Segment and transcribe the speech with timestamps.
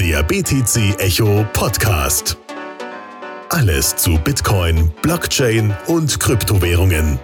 [0.00, 2.38] Der BTC Echo Podcast.
[3.50, 7.18] Alles zu Bitcoin, Blockchain und Kryptowährungen.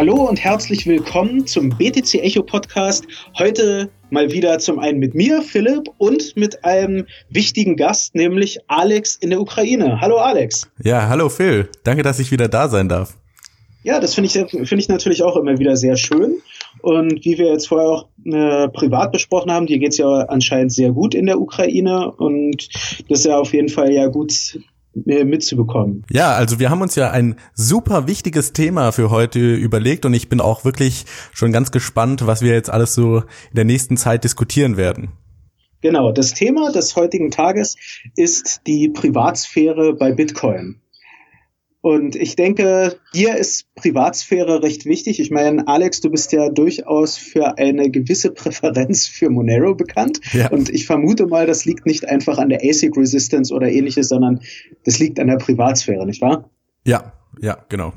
[0.00, 3.04] Hallo und herzlich willkommen zum BTC Echo Podcast.
[3.36, 9.16] Heute mal wieder zum einen mit mir, Philipp, und mit einem wichtigen Gast, nämlich Alex
[9.16, 10.00] in der Ukraine.
[10.00, 10.70] Hallo Alex.
[10.82, 11.68] Ja, hallo Phil.
[11.84, 13.18] Danke, dass ich wieder da sein darf.
[13.82, 16.36] Ja, das finde ich, finde ich natürlich auch immer wieder sehr schön.
[16.80, 20.92] Und wie wir jetzt vorher auch äh, privat besprochen haben, dir geht's ja anscheinend sehr
[20.92, 22.10] gut in der Ukraine.
[22.12, 22.70] Und
[23.10, 24.58] das ist ja auf jeden Fall ja gut
[24.94, 26.04] mitzubekommen.
[26.10, 30.28] Ja, also wir haben uns ja ein super wichtiges Thema für heute überlegt und ich
[30.28, 34.24] bin auch wirklich schon ganz gespannt, was wir jetzt alles so in der nächsten Zeit
[34.24, 35.12] diskutieren werden.
[35.82, 37.76] Genau, das Thema des heutigen Tages
[38.14, 40.80] ist die Privatsphäre bei Bitcoin.
[41.82, 45.18] Und ich denke, dir ist Privatsphäre recht wichtig.
[45.18, 50.20] Ich meine, Alex, du bist ja durchaus für eine gewisse Präferenz für Monero bekannt.
[50.32, 50.50] Ja.
[50.50, 54.40] Und ich vermute mal, das liegt nicht einfach an der ASIC Resistance oder ähnliches, sondern
[54.84, 56.50] das liegt an der Privatsphäre, nicht wahr?
[56.84, 57.94] Ja, ja, genau.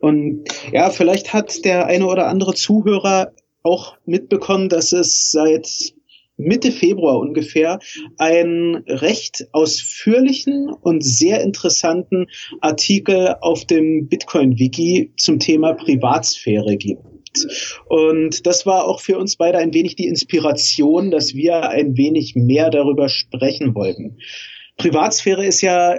[0.00, 5.94] Und ja, vielleicht hat der eine oder andere Zuhörer auch mitbekommen, dass es seit
[6.38, 7.80] Mitte Februar ungefähr
[8.16, 12.26] einen recht ausführlichen und sehr interessanten
[12.60, 17.02] Artikel auf dem Bitcoin-Wiki zum Thema Privatsphäre gibt.
[17.88, 22.34] Und das war auch für uns beide ein wenig die Inspiration, dass wir ein wenig
[22.36, 24.18] mehr darüber sprechen wollten.
[24.76, 25.98] Privatsphäre ist ja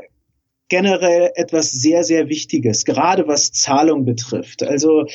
[0.69, 4.63] generell etwas sehr, sehr Wichtiges, gerade was Zahlung betrifft.
[4.63, 5.05] Also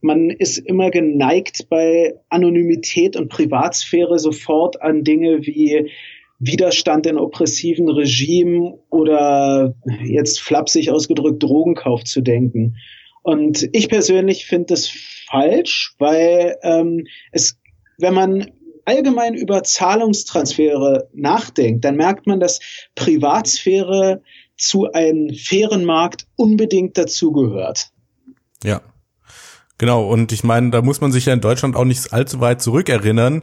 [0.00, 5.90] man ist immer geneigt bei Anonymität und Privatsphäre sofort an Dinge wie
[6.38, 9.74] Widerstand in oppressiven Regimen oder
[10.04, 12.76] jetzt flapsig ausgedrückt Drogenkauf zu denken.
[13.22, 14.88] Und ich persönlich finde das
[15.28, 17.58] falsch, weil ähm, es,
[17.98, 18.52] wenn man
[18.84, 22.60] allgemein über Zahlungstransfere nachdenkt, dann merkt man, dass
[22.94, 24.22] Privatsphäre
[24.56, 27.90] zu einem fairen Markt unbedingt dazugehört.
[28.64, 28.80] Ja.
[29.78, 32.60] Genau, und ich meine, da muss man sich ja in Deutschland auch nicht allzu weit
[32.60, 33.42] zurückerinnern.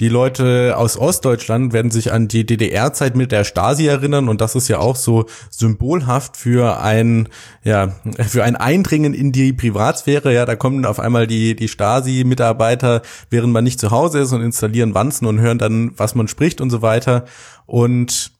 [0.00, 4.56] Die Leute aus Ostdeutschland werden sich an die DDR-Zeit mit der Stasi erinnern und das
[4.56, 7.28] ist ja auch so symbolhaft für ein,
[7.62, 7.94] ja,
[8.26, 10.34] für ein Eindringen in die Privatsphäre.
[10.34, 14.40] Ja, da kommen auf einmal die, die Stasi-Mitarbeiter, während man nicht zu Hause ist und
[14.40, 17.26] installieren Wanzen und hören dann, was man spricht und so weiter.
[17.66, 18.32] Und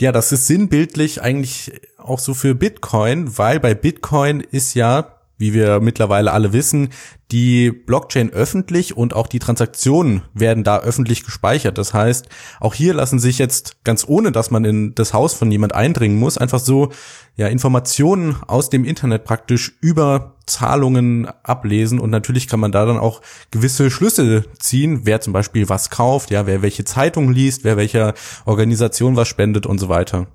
[0.00, 5.52] ja, das ist sinnbildlich eigentlich auch so für Bitcoin, weil bei Bitcoin ist ja wie
[5.52, 6.90] wir mittlerweile alle wissen,
[7.32, 11.76] die Blockchain öffentlich und auch die Transaktionen werden da öffentlich gespeichert.
[11.76, 12.28] Das heißt,
[12.60, 16.18] auch hier lassen sich jetzt ganz ohne, dass man in das Haus von jemand eindringen
[16.18, 16.90] muss, einfach so
[17.36, 21.98] ja Informationen aus dem Internet praktisch über Zahlungen ablesen.
[21.98, 23.20] Und natürlich kann man da dann auch
[23.50, 28.14] gewisse Schlüsse ziehen, wer zum Beispiel was kauft, ja, wer welche Zeitung liest, wer welcher
[28.44, 30.28] Organisation was spendet und so weiter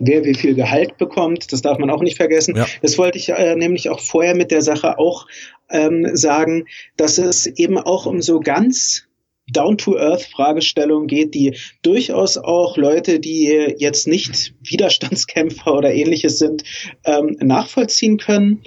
[0.00, 2.56] wer wie viel Gehalt bekommt, das darf man auch nicht vergessen.
[2.56, 2.66] Ja.
[2.82, 5.26] Das wollte ich äh, nämlich auch vorher mit der Sache auch
[5.70, 9.06] ähm, sagen, dass es eben auch um so ganz
[9.52, 16.64] Down-to-Earth-Fragestellungen geht, die durchaus auch Leute, die jetzt nicht Widerstandskämpfer oder ähnliches sind,
[17.04, 18.62] ähm, nachvollziehen können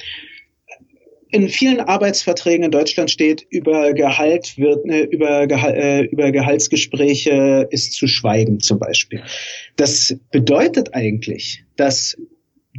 [1.29, 7.67] in vielen Arbeitsverträgen in Deutschland steht, über Gehalt wird, äh, über, Gehal, äh, über Gehaltsgespräche
[7.69, 9.21] ist zu schweigen zum Beispiel.
[9.75, 12.17] Das bedeutet eigentlich, dass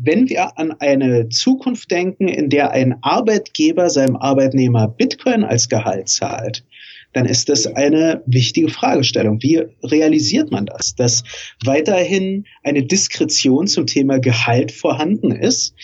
[0.01, 6.09] wenn wir an eine Zukunft denken, in der ein Arbeitgeber seinem Arbeitnehmer Bitcoin als Gehalt
[6.09, 6.65] zahlt,
[7.13, 9.43] dann ist das eine wichtige Fragestellung.
[9.43, 10.95] Wie realisiert man das?
[10.95, 11.25] Dass
[11.65, 15.75] weiterhin eine Diskretion zum Thema Gehalt vorhanden ist.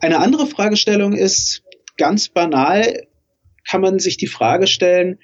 [0.00, 1.61] Eine andere Fragestellung ist,
[2.02, 3.06] ganz banal
[3.64, 5.20] kann man sich die Frage stellen,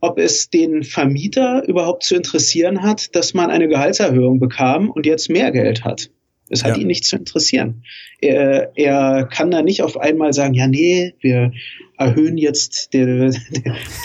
[0.00, 5.28] ob es den Vermieter überhaupt zu interessieren hat, dass man eine Gehaltserhöhung bekam und jetzt
[5.28, 6.08] mehr Geld hat.
[6.48, 6.82] Es hat ja.
[6.82, 7.84] ihn nicht zu interessieren.
[8.18, 11.52] Er, er kann da nicht auf einmal sagen, ja, nee, wir
[11.98, 13.30] erhöhen jetzt, die,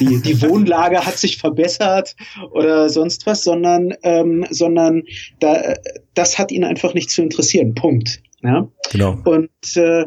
[0.01, 2.17] die, die Wohnlage hat sich verbessert
[2.51, 5.03] oder sonst was, sondern, ähm, sondern
[5.39, 5.75] da,
[6.13, 7.73] das hat ihn einfach nicht zu interessieren.
[7.73, 8.21] Punkt.
[8.43, 8.67] Ja?
[8.91, 9.17] Genau.
[9.23, 10.05] Und äh,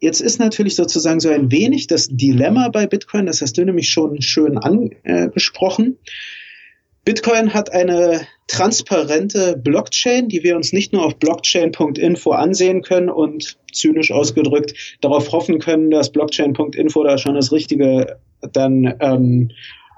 [0.00, 3.88] Jetzt ist natürlich sozusagen so ein wenig das Dilemma bei Bitcoin, das hast du nämlich
[3.88, 5.98] schon schön angesprochen.
[7.04, 13.56] Bitcoin hat eine transparente Blockchain, die wir uns nicht nur auf blockchain.info ansehen können und
[13.72, 18.18] zynisch ausgedrückt darauf hoffen können, dass blockchain.info da schon das Richtige
[18.52, 19.50] dann ähm,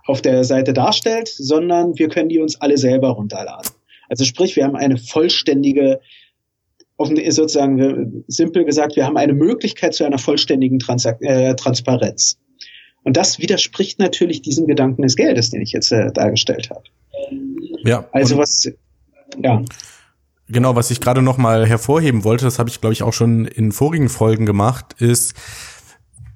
[0.06, 3.70] auf der Seite darstellt, sondern wir können die uns alle selber runterladen.
[4.08, 6.00] Also sprich, wir haben eine vollständige
[6.98, 12.38] sozusagen simpel gesagt, wir haben eine Möglichkeit zu einer vollständigen Transak äh, Transparenz.
[13.04, 16.82] Und das widerspricht natürlich diesem Gedanken des Geldes, den ich jetzt äh, dargestellt habe.
[17.84, 18.08] Ja.
[18.12, 18.70] Also was,
[19.42, 19.62] ja.
[20.48, 23.44] Genau, was ich gerade noch mal hervorheben wollte, das habe ich glaube ich auch schon
[23.44, 25.34] in vorigen Folgen gemacht, ist,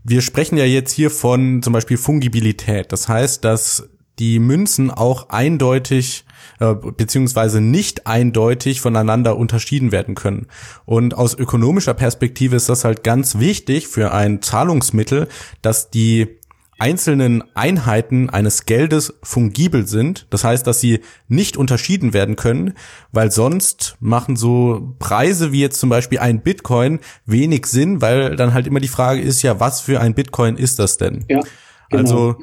[0.04, 2.92] wir sprechen ja jetzt hier von zum Beispiel Fungibilität.
[2.92, 3.88] Das heißt, dass
[4.18, 6.24] die Münzen auch eindeutig
[6.60, 10.46] äh, beziehungsweise nicht eindeutig voneinander unterschieden werden können.
[10.84, 15.28] Und aus ökonomischer Perspektive ist das halt ganz wichtig für ein Zahlungsmittel,
[15.60, 16.38] dass die
[16.82, 20.26] einzelnen Einheiten eines Geldes fungibel sind.
[20.30, 20.98] Das heißt, dass sie
[21.28, 22.74] nicht unterschieden werden können,
[23.12, 28.52] weil sonst machen so Preise wie jetzt zum Beispiel ein Bitcoin wenig Sinn, weil dann
[28.52, 31.24] halt immer die Frage ist ja, was für ein Bitcoin ist das denn?
[31.28, 31.40] Ja.
[31.90, 32.02] Genau.
[32.02, 32.36] Also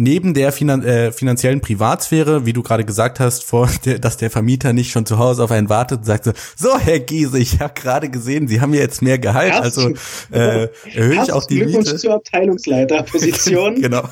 [0.00, 4.30] neben der finan äh, finanziellen Privatsphäre, wie du gerade gesagt hast, vor der, dass der
[4.30, 7.60] Vermieter nicht schon zu Hause auf einen wartet und sagt so, so Herr Giese, ich
[7.60, 9.90] habe gerade gesehen, Sie haben ja jetzt mehr Gehalt, also
[10.30, 11.96] äh, erhöhe ich auch die Miete.
[11.96, 13.74] zur Abteilungsleiterposition.
[13.80, 14.04] genau,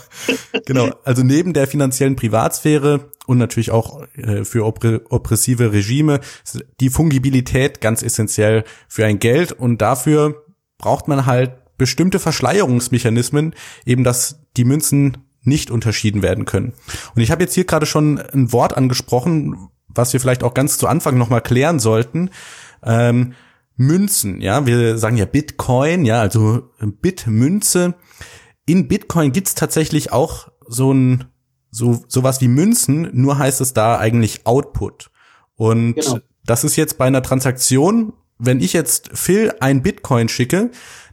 [0.67, 0.91] genau.
[1.05, 6.21] Also neben der finanziellen Privatsphäre und natürlich auch äh, für oppressive Regime
[6.81, 10.45] die Fungibilität ganz essentiell für ein Geld und dafür
[10.77, 13.55] braucht man halt bestimmte Verschleierungsmechanismen,
[13.87, 16.73] eben dass die Münzen nicht unterschieden werden können.
[17.15, 20.79] Und ich habe jetzt hier gerade schon ein Wort angesprochen, was wir vielleicht auch ganz
[20.79, 22.31] zu Anfang nochmal klären sollten.
[22.83, 23.35] Ähm,
[23.77, 27.95] Münzen, ja, wir sagen ja Bitcoin, ja, also Bitmünze.
[28.67, 31.25] In Bitcoin gibt's tatsächlich auch so ein
[31.71, 35.11] so sowas wie Münzen, nur heißt es da eigentlich Output.
[35.55, 36.19] Und genau.
[36.45, 40.71] das ist jetzt bei einer Transaktion, wenn ich jetzt Phil ein Bitcoin schicke,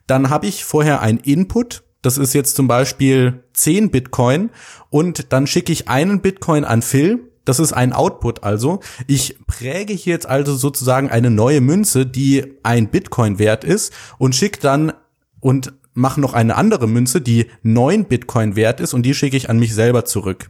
[0.08, 4.50] dann habe ich vorher ein Input das ist jetzt zum Beispiel 10 Bitcoin
[4.90, 7.32] und dann schicke ich einen Bitcoin an Phil.
[7.46, 8.80] Das ist ein Output also.
[9.08, 14.36] Ich präge hier jetzt also sozusagen eine neue Münze, die ein Bitcoin wert ist und
[14.36, 14.94] schicke dann
[15.40, 19.50] und mache noch eine andere Münze, die neun Bitcoin wert ist und die schicke ich
[19.50, 20.50] an mich selber zurück.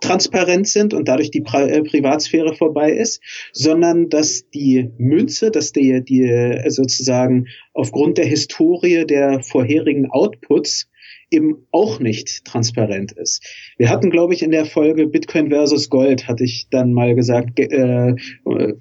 [0.00, 3.22] transparent sind und dadurch die Pri äh, Privatsphäre vorbei ist,
[3.52, 10.88] sondern dass die Münze, dass die, die äh, sozusagen aufgrund der Historie der vorherigen Outputs
[11.30, 13.44] eben auch nicht transparent ist.
[13.78, 17.58] Wir hatten, glaube ich, in der Folge Bitcoin versus Gold, hatte ich dann mal gesagt,
[17.58, 18.14] äh,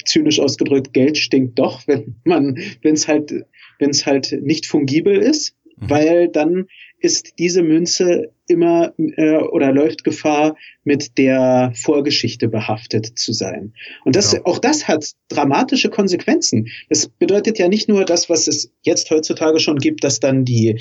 [0.06, 3.45] zynisch ausgedrückt, Geld stinkt doch, wenn man, wenn es halt,
[3.80, 5.89] wenn es halt nicht fungibel ist, mhm.
[5.89, 6.68] weil dann
[7.00, 13.74] ist diese Münze immer äh, oder läuft Gefahr, mit der Vorgeschichte behaftet zu sein.
[14.06, 14.41] Und das, ja.
[14.45, 16.68] auch das hat dramatische Konsequenzen.
[16.89, 20.79] Das bedeutet ja nicht nur das, was es jetzt heutzutage schon gibt, dass dann die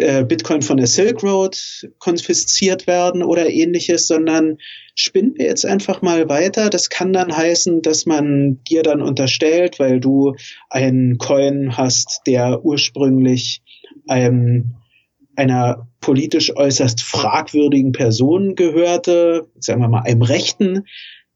[0.00, 4.58] äh, Bitcoin von der Silk Road konfisziert werden oder ähnliches, sondern
[4.94, 6.70] spinnen wir jetzt einfach mal weiter.
[6.70, 10.34] Das kann dann heißen, dass man dir dann unterstellt, weil du
[10.68, 13.62] einen Coin hast, der ursprünglich
[14.08, 14.76] einem,
[15.36, 20.86] einer politisch äußerst fragwürdigen Person gehörte, sagen wir mal einem Rechten,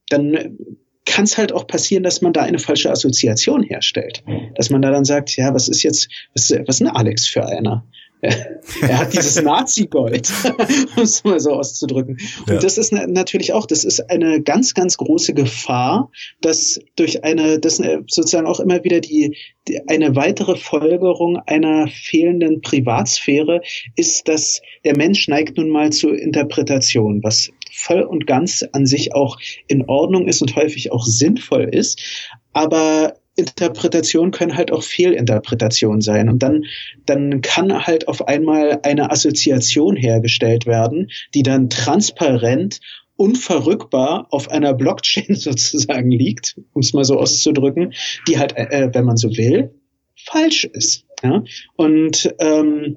[0.09, 0.59] dann
[1.07, 4.25] kann es halt auch passieren, dass man da eine falsche Assoziation herstellt.
[4.55, 7.47] Dass man da dann sagt, ja, was ist jetzt, was, was ist ein Alex für
[7.47, 7.87] einer?
[8.81, 10.31] er hat dieses Nazi-Gold,
[10.97, 12.19] um es mal so auszudrücken.
[12.47, 12.59] Und ja.
[12.59, 17.77] das ist natürlich auch, das ist eine ganz, ganz große Gefahr, dass durch eine, das
[17.77, 19.37] sozusagen auch immer wieder die,
[19.69, 23.61] die eine weitere Folgerung einer fehlenden Privatsphäre
[23.97, 29.15] ist, dass der Mensch neigt nun mal zur Interpretation, was voll und ganz an sich
[29.15, 32.31] auch in Ordnung ist und häufig auch sinnvoll ist.
[32.53, 36.29] Aber Interpretation können halt auch Fehlinterpretation sein.
[36.29, 36.65] Und dann,
[37.07, 42.81] dann kann halt auf einmal eine Assoziation hergestellt werden, die dann transparent
[43.17, 47.95] unverrückbar auf einer Blockchain sozusagen liegt, um es mal so auszudrücken,
[48.29, 49.75] die halt, äh, wenn man so will,
[50.17, 51.05] falsch ist.
[51.23, 51.43] Ja?
[51.77, 52.97] Und ähm,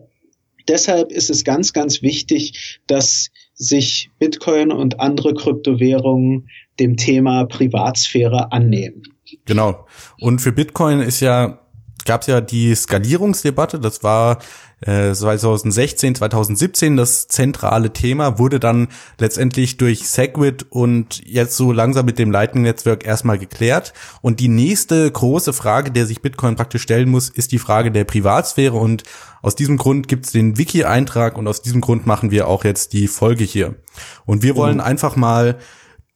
[0.68, 8.52] deshalb ist es ganz, ganz wichtig, dass sich Bitcoin und andere Kryptowährungen dem Thema Privatsphäre
[8.52, 9.02] annehmen.
[9.46, 9.88] Genau.
[10.20, 11.60] Und für Bitcoin ist ja
[12.08, 14.40] gab es ja die Skalierungsdebatte, das war
[14.82, 18.88] äh, 2016, 2017 das zentrale Thema, wurde dann
[19.20, 23.94] letztendlich durch Segwit und jetzt so langsam mit dem Lightning-Netzwerk erstmal geklärt.
[24.22, 28.06] Und die nächste große Frage, der sich Bitcoin praktisch stellen muss, ist die Frage der
[28.06, 28.78] Privatsphäre.
[28.78, 29.04] Und
[29.42, 32.94] aus diesem Grund gibt es den Wiki-Eintrag und aus diesem Grund machen wir auch jetzt
[32.94, 33.76] die Folge hier.
[34.26, 34.82] Und wir wollen mhm.
[34.82, 35.58] einfach mal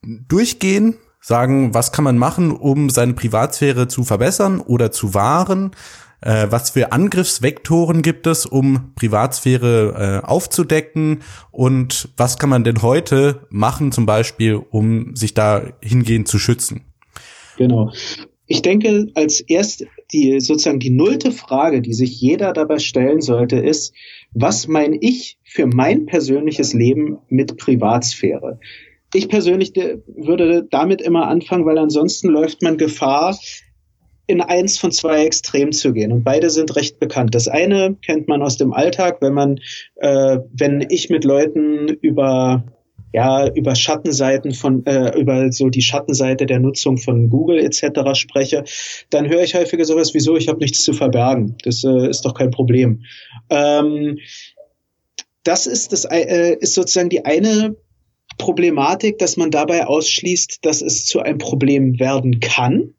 [0.01, 5.71] durchgehen, sagen, was kann man machen, um seine Privatsphäre zu verbessern oder zu wahren?
[6.21, 11.19] Äh, was für Angriffsvektoren gibt es, um Privatsphäre äh, aufzudecken?
[11.51, 16.81] Und was kann man denn heute machen, zum Beispiel, um sich da hingehend zu schützen?
[17.57, 17.91] Genau.
[18.47, 23.57] Ich denke, als erst die sozusagen die nullte Frage, die sich jeder dabei stellen sollte,
[23.57, 23.93] ist,
[24.33, 28.59] was meine ich für mein persönliches Leben mit Privatsphäre?
[29.13, 33.37] Ich persönlich würde damit immer anfangen, weil ansonsten läuft man Gefahr,
[34.27, 36.11] in eins von zwei Extremen zu gehen.
[36.11, 37.35] Und beide sind recht bekannt.
[37.35, 39.59] Das eine kennt man aus dem Alltag, wenn man,
[39.95, 42.63] äh, wenn ich mit Leuten über
[43.13, 48.13] ja, über Schattenseiten von, äh, über so die Schattenseite der Nutzung von Google etc.
[48.13, 48.63] spreche,
[49.09, 51.57] dann höre ich häufiger sowas, wieso, ich habe nichts zu verbergen.
[51.63, 53.03] Das äh, ist doch kein Problem.
[53.49, 54.17] Ähm,
[55.43, 57.75] das ist das äh, ist sozusagen die eine
[58.41, 62.95] Problematik, dass man dabei ausschließt, dass es zu einem Problem werden kann.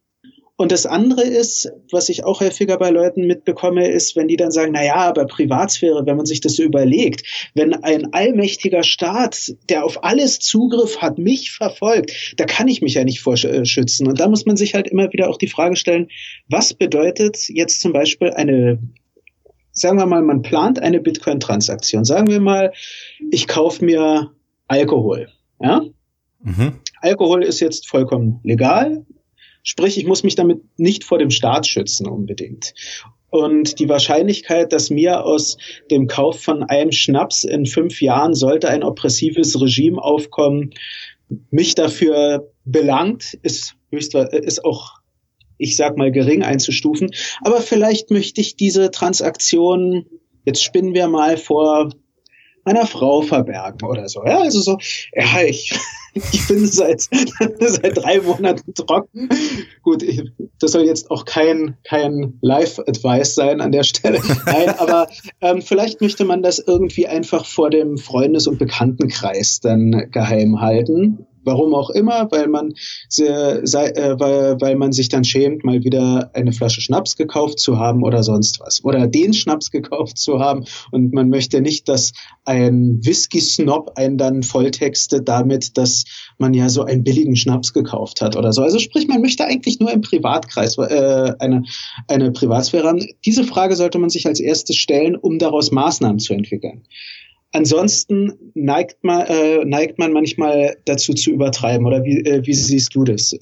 [0.57, 4.53] Und das andere ist, was ich auch häufiger bei Leuten mitbekomme, ist, wenn die dann
[4.53, 9.53] sagen, na ja, aber Privatsphäre, wenn man sich das so überlegt, wenn ein allmächtiger Staat,
[9.69, 14.07] der auf alles Zugriff hat, mich verfolgt, da kann ich mich ja nicht vorschützen.
[14.07, 16.07] Und da muss man sich halt immer wieder auch die Frage stellen,
[16.49, 18.79] was bedeutet jetzt zum Beispiel eine
[19.73, 22.05] sagen wir mal, man plant eine Bitcoin-Transaktion.
[22.05, 22.73] Sagen wir mal,
[23.31, 24.31] ich kaufe mir
[24.73, 25.29] Alkohol.
[25.61, 25.83] Ja?
[26.43, 26.81] Mhm.
[27.01, 29.05] Alkohol ist jetzt vollkommen legal.
[29.63, 32.73] Sprich, ich muss mich damit nicht vor dem Staat schützen unbedingt.
[33.29, 35.59] Und die Wahrscheinlichkeit, dass mir aus
[35.91, 40.71] dem Kauf von einem Schnaps in fünf Jahren sollte ein oppressives Regime aufkommen,
[41.51, 45.01] mich dafür belangt, ist höchst, ist auch,
[45.59, 47.11] ich sag mal, gering einzustufen.
[47.43, 50.07] Aber vielleicht möchte ich diese Transaktion,
[50.45, 51.91] jetzt spinnen wir mal vor
[52.65, 54.25] meiner Frau verbergen oder so.
[54.25, 54.79] Ja, also so,
[55.15, 55.73] ja, ich,
[56.15, 57.01] ich bin seit,
[57.61, 59.29] seit drei Monaten trocken.
[59.83, 60.23] Gut, ich,
[60.61, 64.21] das soll jetzt auch kein, kein Live-Advice sein an der Stelle.
[64.47, 65.09] Nein, aber
[65.41, 71.27] ähm, vielleicht möchte man das irgendwie einfach vor dem Freundes- und Bekanntenkreis dann geheim halten.
[71.45, 72.75] Warum auch immer, weil man,
[73.09, 77.59] sehr, sei, äh, weil, weil man sich dann schämt, mal wieder eine Flasche Schnaps gekauft
[77.59, 78.85] zu haben oder sonst was.
[78.85, 82.13] Oder den Schnaps gekauft zu haben und man möchte nicht, dass
[82.45, 86.05] ein Whisky-Snob einen dann volltextet damit, dass
[86.39, 88.63] man ja so einen billigen Schnaps gekauft hat oder so.
[88.63, 91.65] Also sprich, man möchte eigentlich nur im Privatkreis äh, eine,
[92.09, 93.07] eine Privatsphäre haben.
[93.25, 96.83] Diese Frage sollte man sich als erstes stellen, um daraus Maßnahmen zu entwickeln.
[97.53, 101.87] Ansonsten neigt man, äh, neigt man manchmal dazu zu übertreiben.
[101.87, 103.37] Oder wie, äh, wie siehst du das?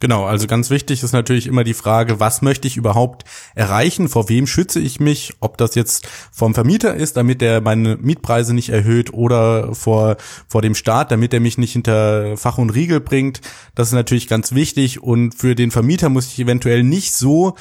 [0.00, 3.24] Genau, also ganz wichtig ist natürlich immer die Frage, was möchte ich überhaupt
[3.56, 7.96] erreichen, vor wem schütze ich mich, ob das jetzt vom Vermieter ist, damit er meine
[7.96, 10.16] Mietpreise nicht erhöht oder vor,
[10.46, 13.40] vor dem Staat, damit er mich nicht hinter Fach und Riegel bringt.
[13.74, 17.56] Das ist natürlich ganz wichtig und für den Vermieter muss ich eventuell nicht so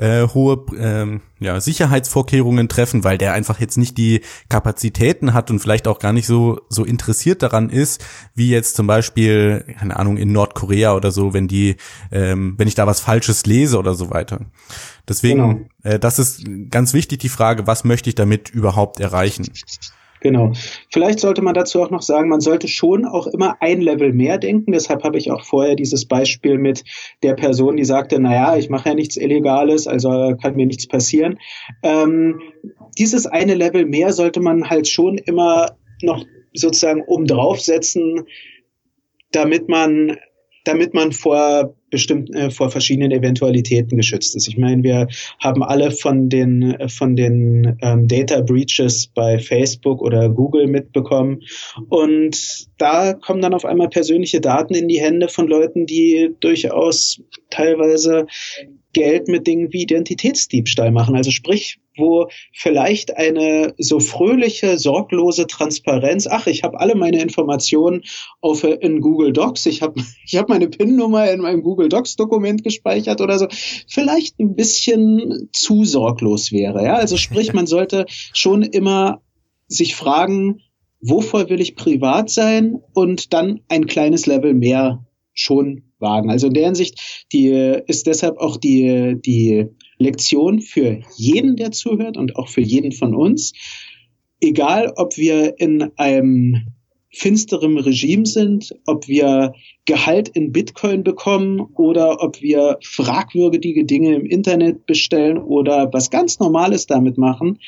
[0.00, 5.58] äh, hohe ähm, ja, Sicherheitsvorkehrungen treffen, weil der einfach jetzt nicht die Kapazitäten hat und
[5.58, 8.02] vielleicht auch gar nicht so so interessiert daran ist,
[8.34, 11.76] wie jetzt zum Beispiel keine Ahnung in Nordkorea oder so, wenn die
[12.10, 14.40] ähm, wenn ich da was Falsches lese oder so weiter.
[15.06, 15.68] Deswegen, genau.
[15.82, 19.50] äh, das ist ganz wichtig die Frage, was möchte ich damit überhaupt erreichen?
[20.20, 20.52] Genau.
[20.90, 24.38] Vielleicht sollte man dazu auch noch sagen, man sollte schon auch immer ein Level mehr
[24.38, 24.72] denken.
[24.72, 26.84] Deshalb habe ich auch vorher dieses Beispiel mit
[27.22, 31.38] der Person, die sagte, naja, ich mache ja nichts Illegales, also kann mir nichts passieren.
[31.82, 32.40] Ähm,
[32.98, 38.24] dieses eine Level mehr sollte man halt schon immer noch sozusagen oben draufsetzen,
[39.32, 40.18] damit man
[40.64, 44.48] damit man vor bestimmt äh, vor verschiedenen Eventualitäten geschützt ist.
[44.48, 45.08] Ich meine, wir
[45.40, 51.42] haben alle von den von den ähm, Data Breaches bei Facebook oder Google mitbekommen
[51.88, 57.20] und da kommen dann auf einmal persönliche Daten in die Hände von Leuten, die durchaus
[57.50, 58.26] teilweise
[58.92, 61.16] Geld mit Dingen wie Identitätsdiebstahl machen.
[61.16, 68.02] Also sprich, wo vielleicht eine so fröhliche, sorglose Transparenz, ach, ich habe alle meine Informationen
[68.40, 72.64] auf in Google Docs, ich habe ich hab meine PIN-Nummer in meinem Google Docs Dokument
[72.64, 73.46] gespeichert oder so,
[73.88, 76.84] vielleicht ein bisschen zu sorglos wäre.
[76.84, 76.94] Ja?
[76.94, 79.20] Also sprich, man sollte schon immer
[79.68, 80.62] sich fragen,
[81.00, 86.30] wovor will ich privat sein und dann ein kleines Level mehr schon wagen.
[86.30, 87.48] Also in der Hinsicht, die
[87.86, 89.66] ist deshalb auch die, die
[90.00, 93.52] Lektion für jeden, der zuhört und auch für jeden von uns.
[94.40, 96.72] Egal, ob wir in einem
[97.12, 99.52] finsterem Regime sind, ob wir
[99.84, 106.38] Gehalt in Bitcoin bekommen oder ob wir fragwürdige Dinge im Internet bestellen oder was ganz
[106.38, 107.58] Normales damit machen.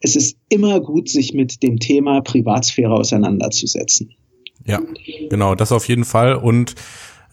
[0.00, 4.12] Es ist immer gut, sich mit dem Thema Privatsphäre auseinanderzusetzen.
[4.66, 4.82] Ja,
[5.30, 6.36] genau, das auf jeden Fall.
[6.36, 6.74] Und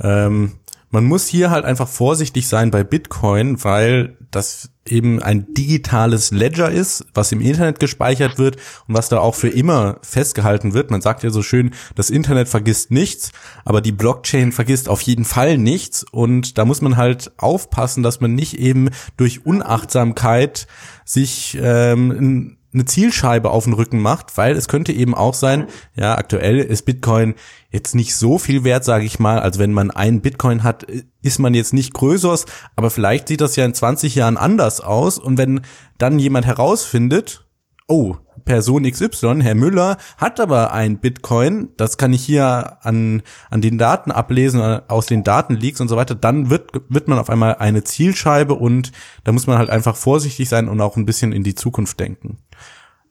[0.02, 0.54] ähm,
[0.90, 6.72] man muss hier halt einfach vorsichtig sein bei Bitcoin, weil das eben ein digitales Ledger
[6.72, 8.56] ist, was im Internet gespeichert wird
[8.88, 10.92] und was da auch für immer festgehalten wird.
[10.92, 13.32] Man sagt ja so schön, das Internet vergisst nichts,
[13.66, 18.22] aber die Blockchain vergisst auf jeden Fall nichts und da muss man halt aufpassen, dass
[18.22, 20.68] man nicht eben durch Unachtsamkeit
[21.04, 26.18] sich ähm, eine Zielscheibe auf den Rücken macht, weil es könnte eben auch sein, ja,
[26.18, 27.36] aktuell ist Bitcoin
[27.70, 30.84] jetzt nicht so viel wert, sage ich mal, als wenn man einen Bitcoin hat,
[31.22, 32.38] ist man jetzt nicht größer,
[32.76, 35.62] aber vielleicht sieht das ja in 20 Jahren anders aus und wenn
[35.98, 37.46] dann jemand herausfindet,
[37.88, 43.62] oh, Person XY, Herr Müller, hat aber ein Bitcoin, das kann ich hier an, an
[43.62, 47.56] den Daten ablesen, aus den Datenleaks und so weiter, dann wird, wird man auf einmal
[47.56, 48.94] eine Zielscheibe und
[49.26, 52.38] da muss man halt einfach vorsichtig sein und auch ein bisschen in die Zukunft denken.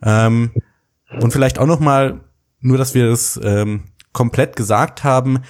[0.02, 0.52] Ähm,
[1.20, 2.20] und vielleicht auch noch mal,
[2.60, 3.84] nur dass wir das ähm,
[4.16, 5.40] komplett gesagt haben,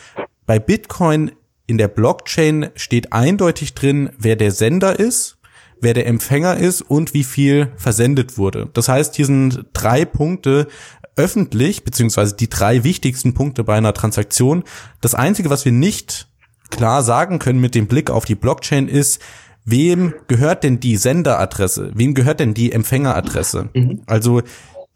[0.44, 1.30] bei Bitcoin
[1.68, 5.38] in der Blockchain steht eindeutig drin, wer der Sender ist,
[5.80, 8.68] wer der Empfänger ist und wie viel versendet wurde.
[8.72, 10.66] Das heißt, hier sind drei Punkte
[11.14, 14.64] öffentlich, beziehungsweise die drei wichtigsten Punkte bei einer Transaktion.
[15.00, 16.26] Das Einzige, was wir nicht
[16.70, 19.22] klar sagen können mit dem Blick auf die Blockchain ist,
[19.64, 21.92] wem gehört denn die Senderadresse?
[21.94, 23.68] Wem gehört denn die Empfängeradresse?
[23.74, 24.02] Mhm.
[24.06, 24.42] Also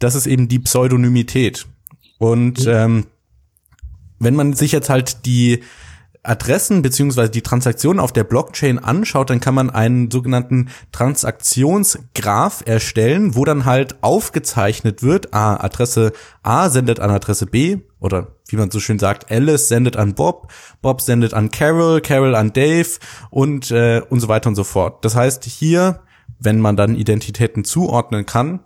[0.01, 1.67] das ist eben die Pseudonymität.
[2.19, 2.73] Und mhm.
[2.73, 3.07] ähm,
[4.21, 5.65] wenn man sich jetzt halt die
[6.23, 13.35] Adressen beziehungsweise die Transaktionen auf der Blockchain anschaut, dann kann man einen sogenannten Transaktionsgraph erstellen,
[13.35, 16.13] wo dann halt aufgezeichnet wird, ah, Adresse
[16.43, 20.53] A sendet an Adresse B oder wie man so schön sagt, Alice sendet an Bob,
[20.83, 22.99] Bob sendet an Carol, Carol an Dave
[23.31, 25.05] und äh, und so weiter und so fort.
[25.05, 26.01] Das heißt, hier,
[26.39, 28.61] wenn man dann Identitäten zuordnen kann,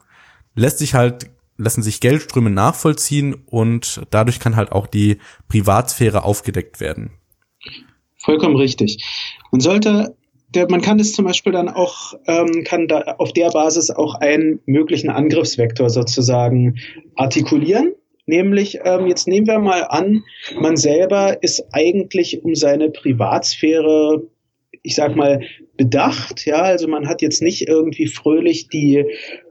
[0.57, 6.81] lässt sich halt lassen sich Geldströme nachvollziehen und dadurch kann halt auch die Privatsphäre aufgedeckt
[6.81, 7.13] werden.
[8.17, 9.05] Vollkommen richtig.
[9.51, 10.17] Man sollte
[10.55, 14.15] der, man kann das zum Beispiel dann auch, ähm, kann da auf der Basis auch
[14.15, 16.77] einen möglichen Angriffsvektor sozusagen
[17.17, 17.95] artikulieren.
[18.27, 20.25] Nämlich, ähm, jetzt nehmen wir mal an,
[20.59, 24.23] man selber ist eigentlich um seine Privatsphäre,
[24.83, 25.41] ich sag mal,
[25.77, 26.47] bedacht.
[26.47, 29.05] Ja, also man hat jetzt nicht irgendwie fröhlich die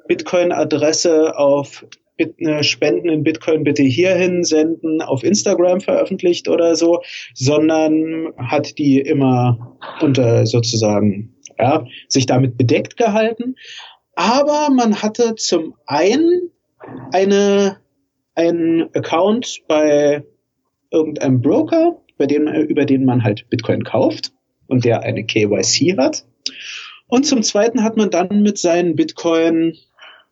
[0.08, 1.86] Bitcoin-Adresse auf
[2.18, 7.02] äh, Spenden in Bitcoin bitte hierhin senden, auf Instagram veröffentlicht oder so,
[7.34, 13.56] sondern hat die immer unter sozusagen, ja, sich damit bedeckt gehalten.
[14.16, 16.52] Aber man hatte zum einen
[17.12, 17.78] eine,
[18.36, 20.24] einen Account bei
[20.92, 24.32] irgendeinem Broker, bei dem, über den man halt Bitcoin kauft
[24.68, 26.26] und der eine KYC hat.
[27.08, 29.76] Und zum zweiten hat man dann mit seinen Bitcoin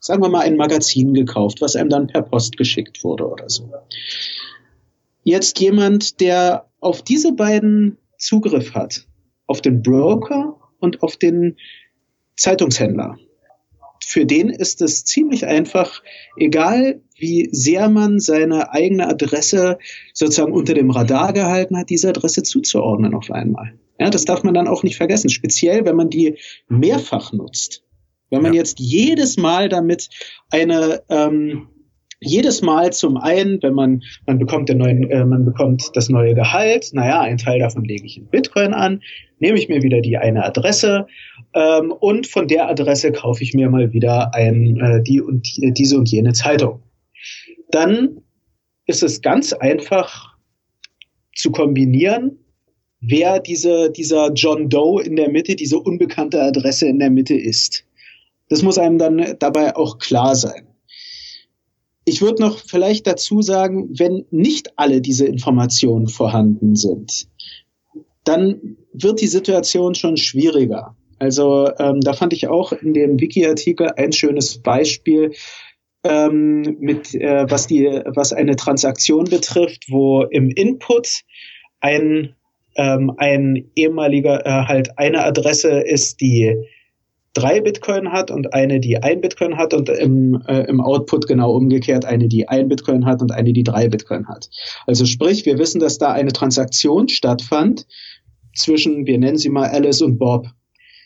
[0.02, 3.72] sagen wir mal, ein Magazin gekauft, was einem dann per Post geschickt wurde oder so.
[5.24, 9.06] Jetzt jemand, der auf diese beiden Zugriff hat,
[9.46, 11.58] auf den Broker und auf den
[12.36, 13.18] Zeitungshändler.
[14.04, 16.02] Für den ist es ziemlich einfach,
[16.36, 19.78] egal wie sehr man seine eigene Adresse
[20.14, 23.78] sozusagen unter dem Radar gehalten hat, diese Adresse zuzuordnen auf einmal.
[24.00, 27.84] Ja, das darf man dann auch nicht vergessen, speziell wenn man die mehrfach nutzt.
[28.32, 28.60] Wenn man ja.
[28.60, 30.10] jetzt jedes Mal damit
[30.50, 31.68] eine ähm,
[32.24, 36.36] jedes Mal zum einen, wenn man man bekommt den neuen, äh, man bekommt das neue
[36.36, 39.02] Gehalt, naja, ein Teil davon lege ich in Bitcoin an,
[39.40, 41.08] nehme ich mir wieder die eine Adresse
[41.54, 45.74] ähm, und von der Adresse kaufe ich mir mal wieder ein äh, die und die,
[45.74, 46.82] diese und jene Zeitung.
[47.72, 48.22] Dann
[48.86, 50.36] ist es ganz einfach
[51.36, 52.38] zu kombinieren,
[53.00, 57.86] wer diese, dieser John Doe in der Mitte, diese unbekannte Adresse in der Mitte ist.
[58.52, 60.68] Das muss einem dann dabei auch klar sein.
[62.04, 67.30] Ich würde noch vielleicht dazu sagen, wenn nicht alle diese Informationen vorhanden sind,
[68.26, 70.98] dann wird die Situation schon schwieriger.
[71.18, 75.32] Also ähm, da fand ich auch in dem Wiki-Artikel ein schönes Beispiel
[76.04, 81.22] ähm, mit äh, was die was eine Transaktion betrifft, wo im Input
[81.80, 82.36] ein
[82.76, 86.54] ähm, ein ehemaliger äh, halt eine Adresse ist, die
[87.34, 91.52] drei Bitcoin hat und eine, die ein Bitcoin hat und im, äh, im Output genau
[91.52, 94.50] umgekehrt eine, die ein Bitcoin hat und eine, die drei Bitcoin hat.
[94.86, 97.88] Also sprich, wir wissen, dass da eine Transaktion stattfand
[98.56, 100.48] zwischen, wir nennen sie mal Alice und Bob.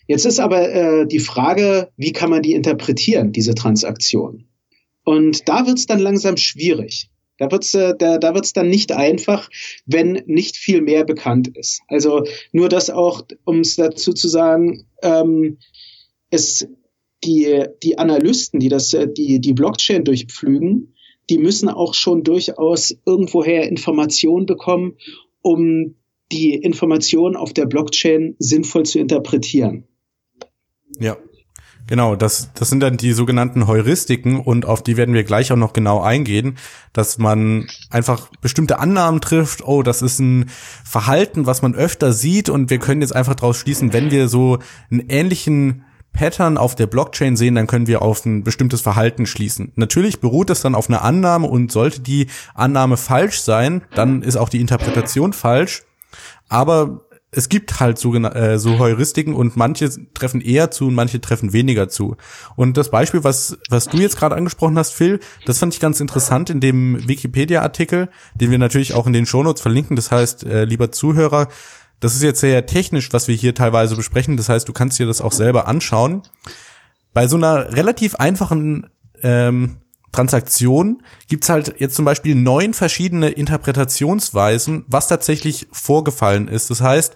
[0.08, 4.46] Jetzt ist aber äh, die Frage, wie kann man die interpretieren, diese Transaktion?
[5.04, 7.10] Und da wird's dann langsam schwierig.
[7.38, 9.48] Da wird's, äh, da, da wird's dann nicht einfach,
[9.84, 11.82] wenn nicht viel mehr bekannt ist.
[11.88, 15.58] Also nur das auch, um es dazu zu sagen, ähm,
[16.30, 16.66] es
[17.24, 20.94] die, die Analysten, die das, äh, die, die Blockchain durchpflügen,
[21.30, 24.96] die müssen auch schon durchaus irgendwoher Informationen bekommen,
[25.42, 25.96] um
[26.32, 29.84] die Informationen auf der Blockchain sinnvoll zu interpretieren.
[30.98, 31.16] Ja,
[31.88, 35.56] Genau, das, das sind dann die sogenannten Heuristiken und auf die werden wir gleich auch
[35.56, 36.58] noch genau eingehen,
[36.92, 40.50] dass man einfach bestimmte Annahmen trifft, oh, das ist ein
[40.84, 44.58] Verhalten, was man öfter sieht und wir können jetzt einfach daraus schließen, wenn wir so
[44.90, 45.84] einen ähnlichen
[46.16, 49.72] Pattern auf der Blockchain sehen, dann können wir auf ein bestimmtes Verhalten schließen.
[49.76, 54.36] Natürlich beruht es dann auf einer Annahme und sollte die Annahme falsch sein, dann ist
[54.36, 55.84] auch die Interpretation falsch.
[56.48, 61.20] Aber es gibt halt so, äh, so Heuristiken und manche treffen eher zu und manche
[61.20, 62.16] treffen weniger zu.
[62.54, 66.00] Und das Beispiel, was, was du jetzt gerade angesprochen hast, Phil, das fand ich ganz
[66.00, 69.96] interessant in dem Wikipedia-Artikel, den wir natürlich auch in den Shownotes verlinken.
[69.96, 71.48] Das heißt, äh, lieber Zuhörer,
[72.00, 74.36] das ist jetzt sehr technisch, was wir hier teilweise besprechen.
[74.36, 76.22] Das heißt, du kannst dir das auch selber anschauen.
[77.12, 78.88] Bei so einer relativ einfachen
[79.22, 79.78] ähm,
[80.12, 86.70] Transaktion gibt's halt jetzt zum Beispiel neun verschiedene Interpretationsweisen, was tatsächlich vorgefallen ist.
[86.70, 87.14] Das heißt,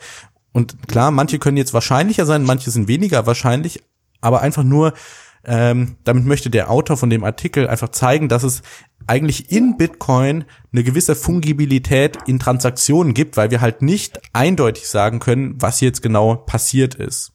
[0.52, 3.82] und klar, manche können jetzt wahrscheinlicher sein, manche sind weniger wahrscheinlich,
[4.20, 4.92] aber einfach nur,
[5.44, 8.62] ähm, damit möchte der Autor von dem Artikel einfach zeigen, dass es
[9.06, 15.18] eigentlich in Bitcoin eine gewisse Fungibilität in Transaktionen gibt, weil wir halt nicht eindeutig sagen
[15.18, 17.32] können, was jetzt genau passiert ist.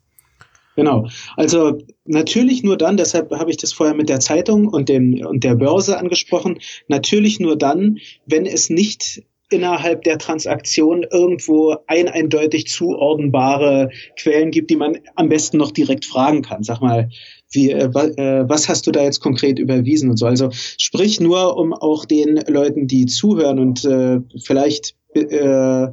[0.75, 1.07] Genau.
[1.37, 5.43] Also natürlich nur dann, deshalb habe ich das vorher mit der Zeitung und dem und
[5.43, 12.67] der Börse angesprochen, natürlich nur dann, wenn es nicht innerhalb der Transaktion irgendwo ein eindeutig
[12.67, 16.63] zuordnbare Quellen gibt, die man am besten noch direkt fragen kann.
[16.63, 17.09] Sag mal,
[17.51, 20.25] wie, äh, äh, was hast du da jetzt konkret überwiesen und so.
[20.25, 25.87] Also sprich nur, um auch den Leuten, die zuhören und äh, vielleicht äh,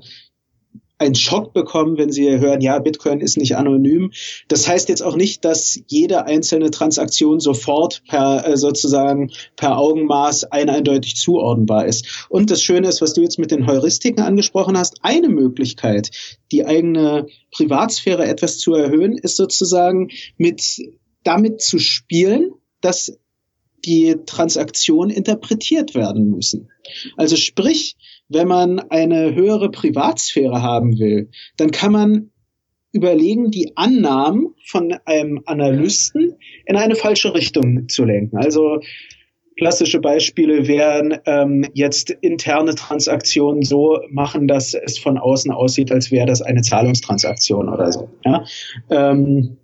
[1.03, 4.13] einen Schock bekommen, wenn sie hören, ja, Bitcoin ist nicht anonym.
[4.49, 10.45] Das heißt jetzt auch nicht, dass jede einzelne Transaktion sofort per äh, sozusagen per Augenmaß
[10.45, 12.27] eindeutig zuordnenbar ist.
[12.29, 16.11] Und das Schöne ist, was du jetzt mit den Heuristiken angesprochen hast, eine Möglichkeit,
[16.53, 20.63] die eigene Privatsphäre etwas zu erhöhen, ist sozusagen mit
[21.25, 23.19] damit zu spielen, dass
[23.85, 26.71] die Transaktionen interpretiert werden müssen.
[27.17, 27.97] Also sprich,
[28.29, 32.31] wenn man eine höhere Privatsphäre haben will, dann kann man
[32.93, 36.35] überlegen, die Annahmen von einem Analysten
[36.67, 38.37] in eine falsche Richtung zu lenken.
[38.37, 38.81] Also
[39.57, 46.11] klassische Beispiele wären ähm, jetzt interne Transaktionen so machen, dass es von außen aussieht, als
[46.11, 48.11] wäre das eine Zahlungstransaktion oder so.
[48.25, 48.45] Ja?
[48.91, 49.57] Ähm,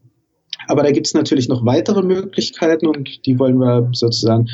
[0.69, 4.49] aber da gibt es natürlich noch weitere Möglichkeiten und die wollen wir sozusagen,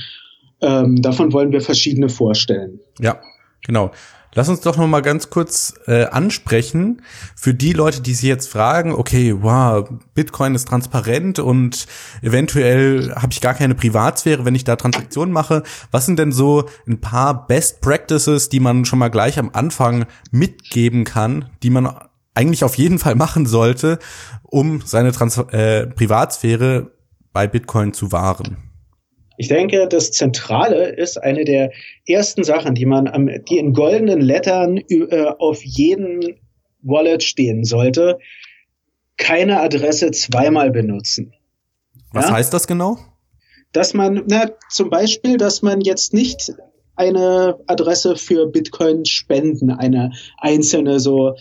[0.61, 2.81] ähm, davon wollen wir verschiedene vorstellen.
[3.01, 3.21] Ja,
[3.67, 3.91] genau.
[4.37, 7.03] Lass uns doch noch mal ganz kurz äh, ansprechen
[7.37, 11.87] für die Leute, die sich jetzt fragen, okay, wow, Bitcoin ist transparent und
[12.21, 15.63] eventuell habe ich gar keine Privatsphäre, wenn ich da Transaktionen mache.
[15.93, 20.07] Was sind denn so ein paar Best Practices, die man schon mal gleich am Anfang
[20.33, 21.89] mitgeben kann, die man
[22.35, 23.99] eigentlich auf jeden Fall machen sollte,
[24.43, 26.91] um seine Trans äh, Privatsphäre
[27.33, 28.57] bei Bitcoin zu wahren?
[29.37, 31.73] Ich denke, das Zentrale ist eine der
[32.07, 36.21] ersten Sachen, die man, am, die in goldenen Lettern äh, auf jedem
[36.83, 38.19] Wallet stehen sollte.
[39.17, 41.35] Keine Adresse zweimal benutzen.
[42.13, 42.35] Was ja?
[42.35, 42.99] heißt das genau?
[43.73, 46.53] Dass man, na, zum Beispiel, dass man jetzt nicht
[46.97, 51.35] eine Adresse für Bitcoin spenden, eine einzelne so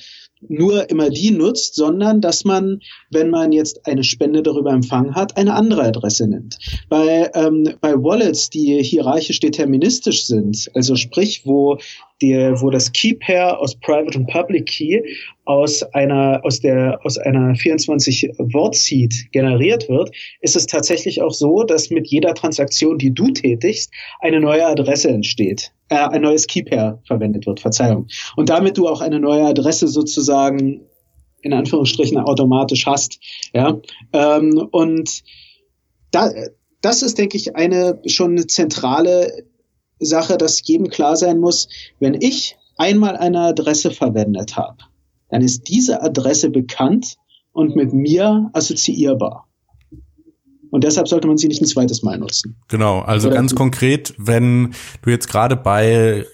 [0.49, 5.38] nur immer die nutzt, sondern dass man, wenn man jetzt eine Spende darüber empfangen hat,
[5.38, 6.58] eine andere Adresse nimmt.
[6.89, 11.77] Bei, ähm, bei Wallets, die hierarchisch deterministisch sind, also sprich, wo
[12.21, 15.02] die, wo das Key Pair aus Private und Public Key
[15.45, 21.34] aus einer, aus der, aus einer 24 Wort Seed generiert wird, ist es tatsächlich auch
[21.34, 26.47] so, dass mit jeder Transaktion, die du tätigst, eine neue Adresse entsteht, äh, ein neues
[26.47, 28.08] Key Pair verwendet wird, Verzeihung.
[28.36, 30.82] Und damit du auch eine neue Adresse sozusagen
[31.41, 33.19] in Anführungsstrichen automatisch hast,
[33.54, 33.82] ja,
[34.13, 35.23] ähm, und
[36.12, 36.32] da,
[36.82, 39.45] das ist, denke ich, eine schon zentrale
[40.06, 41.68] Sache, dass jedem klar sein muss,
[42.00, 44.78] wenn ich einmal eine Adresse verwendet habe,
[45.30, 47.16] dann ist diese Adresse bekannt
[47.52, 49.48] und mit mir assoziierbar.
[50.72, 52.56] Und deshalb sollte man sie nicht ein zweites Mal nutzen.
[52.68, 56.26] Genau, also Oder ganz konkret, wenn du jetzt gerade bei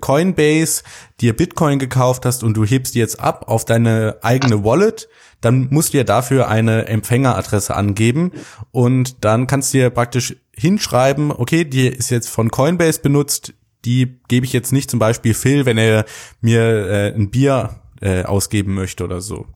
[0.00, 0.82] Coinbase
[1.20, 5.08] dir Bitcoin gekauft hast und du hebst die jetzt ab auf deine eigene Wallet,
[5.40, 8.32] dann musst du ja dafür eine Empfängeradresse angeben
[8.70, 13.54] und dann kannst du dir praktisch hinschreiben, okay, die ist jetzt von Coinbase benutzt,
[13.84, 16.04] die gebe ich jetzt nicht zum Beispiel Phil, wenn er
[16.40, 19.46] mir äh, ein Bier äh, ausgeben möchte oder so.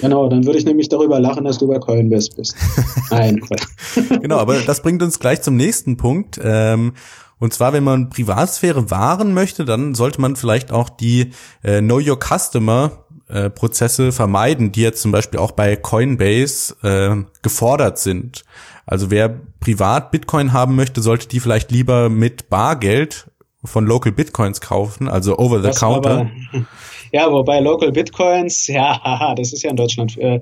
[0.00, 2.56] Genau, dann würde ich nämlich darüber lachen, dass du bei Coinbase bist.
[3.10, 3.40] Nein.
[4.20, 6.40] genau, aber das bringt uns gleich zum nächsten Punkt.
[6.42, 6.94] Ähm,
[7.38, 12.00] und zwar, wenn man Privatsphäre wahren möchte, dann sollte man vielleicht auch die äh, Know
[12.00, 18.44] Your Customer äh, Prozesse vermeiden, die jetzt zum Beispiel auch bei Coinbase äh, gefordert sind.
[18.86, 23.30] Also wer privat Bitcoin haben möchte, sollte die vielleicht lieber mit Bargeld
[23.64, 26.30] von Local Bitcoins kaufen, also over the das counter.
[27.12, 30.40] Ja, wobei Local Bitcoins, ja, haha, das ist ja in Deutschland, äh,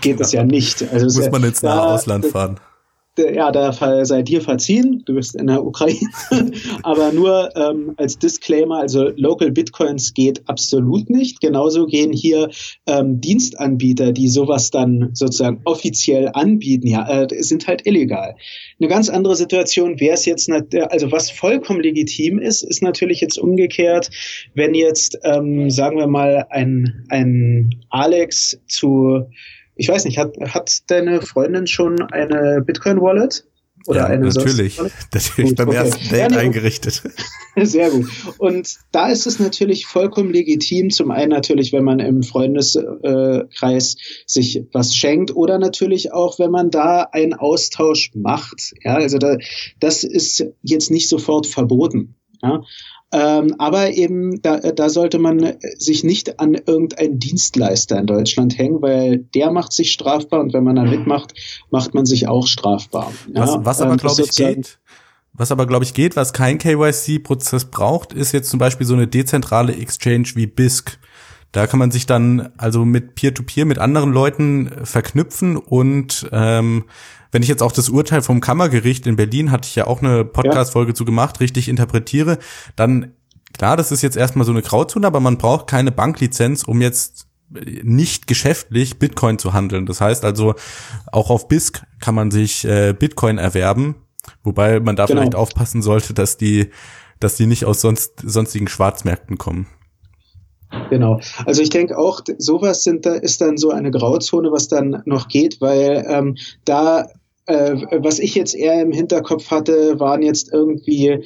[0.00, 0.82] geht es ja nicht.
[0.90, 2.58] Also Muss man ins nahe Ausland fahren
[3.18, 5.98] ja, der Fall sei dir verziehen, du bist in der Ukraine,
[6.82, 11.40] aber nur ähm, als Disclaimer, also Local Bitcoins geht absolut nicht.
[11.40, 12.50] Genauso gehen hier
[12.86, 18.36] ähm, Dienstanbieter, die sowas dann sozusagen offiziell anbieten, ja, äh, sind halt illegal.
[18.78, 23.38] Eine ganz andere Situation wäre es jetzt, also was vollkommen legitim ist, ist natürlich jetzt
[23.38, 24.10] umgekehrt,
[24.54, 29.26] wenn jetzt, ähm, sagen wir mal, ein, ein Alex zu
[29.76, 33.44] ich weiß nicht, hat, hat deine Freundin schon eine Bitcoin-Wallet?
[33.86, 34.78] Oder ja, eine natürlich.
[35.12, 35.76] Natürlich gut, beim okay.
[35.76, 37.02] ersten Date ja, nee, eingerichtet.
[37.62, 38.08] Sehr gut.
[38.38, 43.98] Und da ist es natürlich vollkommen legitim, zum einen natürlich, wenn man im Freundeskreis äh,
[44.26, 48.74] sich was schenkt oder natürlich auch, wenn man da einen Austausch macht.
[48.82, 49.38] Ja, also da,
[49.80, 52.16] das ist jetzt nicht sofort verboten.
[52.42, 52.62] Ja,
[53.12, 58.82] ähm, aber eben, da, da sollte man sich nicht an irgendeinen Dienstleister in Deutschland hängen,
[58.82, 61.34] weil der macht sich strafbar und wenn man da mitmacht,
[61.70, 63.12] macht man sich auch strafbar.
[63.32, 63.42] Ja?
[63.42, 64.78] Was, was aber, ähm, glaube ich, geht,
[65.32, 69.06] was aber, glaube ich, geht, was kein KYC-Prozess braucht, ist jetzt zum Beispiel so eine
[69.06, 70.98] dezentrale Exchange wie BISC.
[71.52, 76.84] Da kann man sich dann also mit Peer-to-Peer -Peer mit anderen Leuten verknüpfen und ähm,
[77.32, 80.24] wenn ich jetzt auch das Urteil vom Kammergericht in Berlin, hatte ich ja auch eine
[80.24, 80.94] Podcast-Folge ja.
[80.94, 82.38] zu gemacht, richtig interpretiere,
[82.76, 83.12] dann
[83.52, 87.26] klar, das ist jetzt erstmal so eine Grauzone, aber man braucht keine Banklizenz, um jetzt
[87.48, 89.86] nicht geschäftlich Bitcoin zu handeln.
[89.86, 90.54] Das heißt also,
[91.12, 93.94] auch auf BISC kann man sich äh, Bitcoin erwerben,
[94.42, 95.20] wobei man da genau.
[95.20, 96.70] vielleicht aufpassen sollte, dass die,
[97.20, 99.68] dass die nicht aus sonst, sonstigen Schwarzmärkten kommen.
[100.90, 101.20] Genau.
[101.44, 105.28] Also ich denke auch, sowas sind da ist dann so eine Grauzone, was dann noch
[105.28, 107.06] geht, weil ähm, da
[107.46, 111.24] äh, was ich jetzt eher im Hinterkopf hatte, waren jetzt irgendwie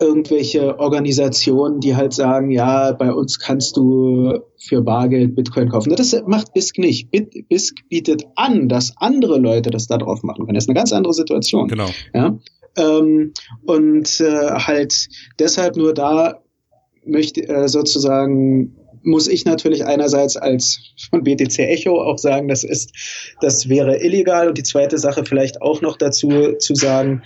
[0.00, 5.94] irgendwelche Organisationen, die halt sagen, ja, bei uns kannst du für Bargeld Bitcoin kaufen.
[5.94, 7.10] Das macht BISC nicht.
[7.10, 10.54] BISC bietet an, dass andere Leute das da drauf machen können.
[10.54, 11.68] Das ist eine ganz andere Situation.
[11.68, 11.88] Genau.
[12.14, 12.36] Ja?
[12.76, 13.32] Ähm,
[13.64, 16.42] und äh, halt deshalb nur da
[17.04, 20.78] möchte äh, sozusagen muss ich natürlich einerseits als
[21.10, 22.92] von BTC Echo auch sagen, das ist,
[23.40, 24.48] das wäre illegal.
[24.48, 27.22] Und die zweite Sache vielleicht auch noch dazu zu sagen,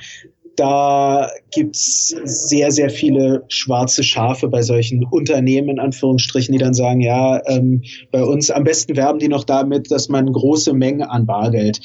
[0.57, 7.01] da gibt's sehr, sehr viele schwarze Schafe bei solchen Unternehmen, in Anführungsstrichen, die dann sagen,
[7.01, 11.27] ja, ähm, bei uns am besten werben die noch damit, dass man große Mengen an
[11.27, 11.81] Bargeld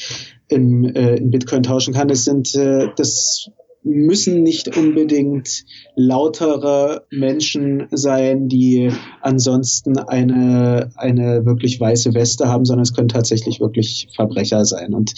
[0.48, 2.08] in, äh, in Bitcoin tauschen kann.
[2.08, 3.50] Das sind, äh, das
[3.84, 5.66] müssen nicht unbedingt
[5.96, 8.92] lautere Menschen sein, die
[9.22, 14.94] ansonsten eine, eine wirklich weiße Weste haben, sondern es können tatsächlich wirklich Verbrecher sein.
[14.94, 15.14] Und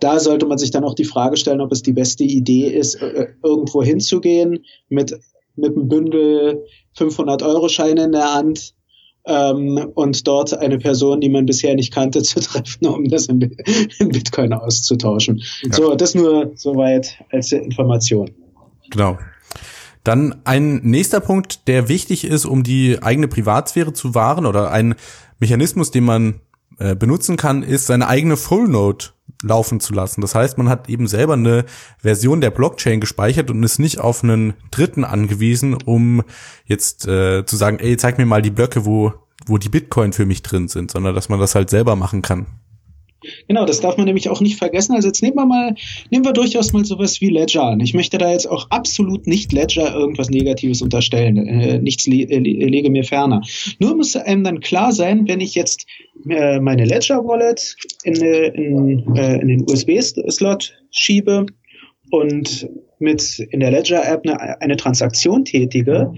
[0.00, 2.96] da sollte man sich dann auch die Frage stellen, ob es die beste Idee ist,
[2.96, 5.18] äh, irgendwo hinzugehen mit,
[5.54, 8.74] mit einem Bündel 500 Euro Scheine in der Hand
[9.28, 13.40] ähm, und dort eine Person, die man bisher nicht kannte, zu treffen, um das in,
[13.98, 15.42] in Bitcoin auszutauschen.
[15.62, 15.72] Ja.
[15.72, 18.30] So, das nur soweit als Information.
[18.90, 19.18] Genau.
[20.04, 24.94] Dann ein nächster Punkt, der wichtig ist, um die eigene Privatsphäre zu wahren oder ein
[25.38, 26.40] Mechanismus, den man
[26.78, 29.06] äh, benutzen kann, ist seine eigene Full Node
[29.42, 30.20] laufen zu lassen.
[30.20, 31.64] Das heißt, man hat eben selber eine
[31.98, 36.22] Version der Blockchain gespeichert und ist nicht auf einen Dritten angewiesen, um
[36.64, 39.12] jetzt äh, zu sagen, ey, zeig mir mal die Blöcke, wo,
[39.46, 42.46] wo die Bitcoin für mich drin sind, sondern dass man das halt selber machen kann.
[43.48, 44.94] Genau, das darf man nämlich auch nicht vergessen.
[44.94, 45.74] Also jetzt nehmen wir mal,
[46.10, 47.80] nehmen wir durchaus mal sowas wie Ledger an.
[47.80, 51.36] Ich möchte da jetzt auch absolut nicht Ledger irgendwas Negatives unterstellen.
[51.36, 53.42] Äh, nichts le äh, lege mir ferner.
[53.80, 55.86] Nur muss einem dann klar sein, wenn ich jetzt
[56.28, 61.46] äh, meine Ledger Wallet in, in, äh, in den USB-Slot schiebe
[62.10, 62.68] und
[63.00, 66.12] mit in der Ledger App eine, eine Transaktion tätige,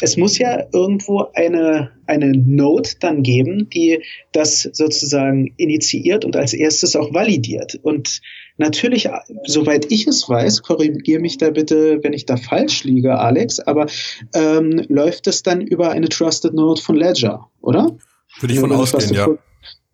[0.00, 6.52] es muss ja irgendwo eine, eine Node dann geben, die das sozusagen initiiert und als
[6.52, 7.78] erstes auch validiert.
[7.82, 8.20] Und
[8.56, 9.08] natürlich,
[9.44, 13.86] soweit ich es weiß, korrigiere mich da bitte, wenn ich da falsch liege, Alex, aber
[14.34, 17.96] ähm, läuft es dann über eine Trusted Node von Ledger, oder?
[18.40, 19.28] Würde ich von ausgehen, ja.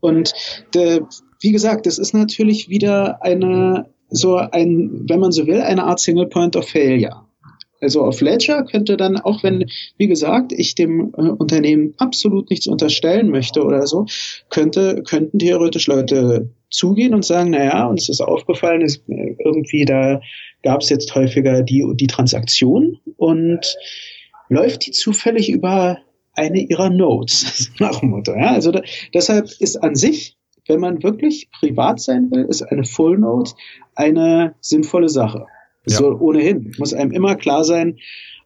[0.01, 0.33] Und
[0.75, 1.01] äh,
[1.40, 6.01] wie gesagt, es ist natürlich wieder eine, so ein, wenn man so will, eine Art
[6.01, 7.22] Single Point of Failure.
[7.81, 12.68] Also auf Ledger könnte dann, auch wenn, wie gesagt, ich dem äh, Unternehmen absolut nichts
[12.68, 14.07] unterstellen möchte oder so,
[14.51, 20.20] könnte, könnten theoretisch Leute zugehen und sagen, naja, uns ist aufgefallen, ist äh, irgendwie da
[20.62, 23.77] gab es jetzt häufiger die, die Transaktion und
[24.48, 25.98] läuft die zufällig über
[26.35, 28.33] eine ihrer Nodes nach dem Motto.
[28.33, 28.53] Ja?
[28.53, 33.18] Also da, deshalb ist an sich, wenn man wirklich privat sein will, ist eine Full
[33.18, 33.51] Node
[33.94, 35.46] eine sinnvolle Sache.
[35.87, 35.96] Ja.
[35.96, 37.98] So ohnehin muss einem immer klar sein,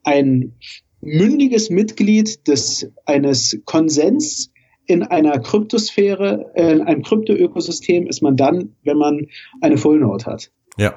[0.05, 0.55] ein
[1.01, 4.51] mündiges Mitglied des eines Konsens
[4.87, 9.27] in einer Kryptosphäre, in einem Krypto-Ökosystem ist man dann, wenn man
[9.61, 10.51] eine Full Node hat.
[10.79, 10.95] Ja.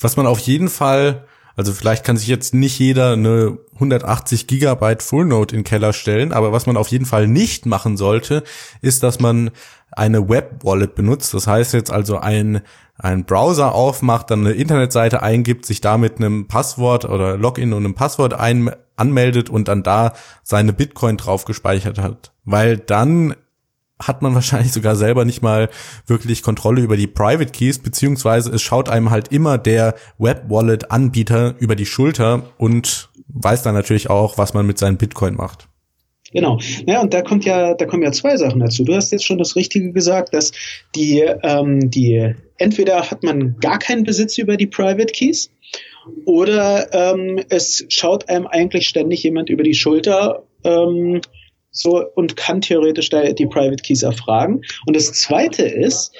[0.00, 5.02] Was man auf jeden Fall, also vielleicht kann sich jetzt nicht jeder eine 180 Gigabyte
[5.02, 8.44] Full Node in Keller stellen, aber was man auf jeden Fall nicht machen sollte,
[8.82, 9.50] ist, dass man
[9.90, 11.32] eine Web Wallet benutzt.
[11.32, 12.60] Das heißt jetzt also ein
[12.98, 17.84] einen Browser aufmacht, dann eine Internetseite eingibt, sich da mit einem Passwort oder Login und
[17.84, 22.32] einem Passwort ein, anmeldet und dann da seine Bitcoin drauf gespeichert hat.
[22.44, 23.34] Weil dann
[23.98, 25.68] hat man wahrscheinlich sogar selber nicht mal
[26.06, 31.76] wirklich Kontrolle über die Private Keys, beziehungsweise es schaut einem halt immer der Web-Wallet-Anbieter über
[31.76, 35.68] die Schulter und weiß dann natürlich auch, was man mit seinen Bitcoin macht.
[36.32, 36.58] Genau.
[36.86, 38.84] Ja, und da kommt ja, da kommen ja zwei Sachen dazu.
[38.84, 40.52] Du hast jetzt schon das Richtige gesagt, dass
[40.94, 45.50] die, ähm, die entweder hat man gar keinen Besitz über die Private Keys
[46.24, 51.20] oder ähm, es schaut einem eigentlich ständig jemand über die Schulter ähm,
[51.76, 54.62] so und kann theoretisch da die Private Keys erfragen.
[54.86, 56.12] Und das Zweite ist,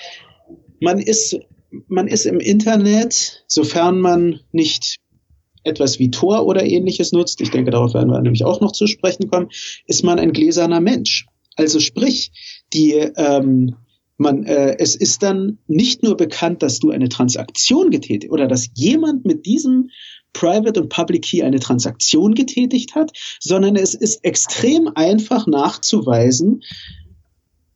[0.81, 1.39] man ist
[1.89, 4.99] man ist im Internet, sofern man nicht
[5.65, 8.87] etwas wie Tor oder ähnliches nutzt, ich denke, darauf werden wir nämlich auch noch zu
[8.87, 9.49] sprechen kommen,
[9.87, 11.27] ist man ein gläserner Mensch.
[11.57, 12.31] Also sprich,
[12.73, 13.75] die, ähm,
[14.17, 18.69] man, äh, es ist dann nicht nur bekannt, dass du eine Transaktion getätigt oder dass
[18.75, 19.91] jemand mit diesem
[20.37, 26.63] Private und Public Key eine Transaktion getätigt hat, sondern es ist extrem einfach nachzuweisen,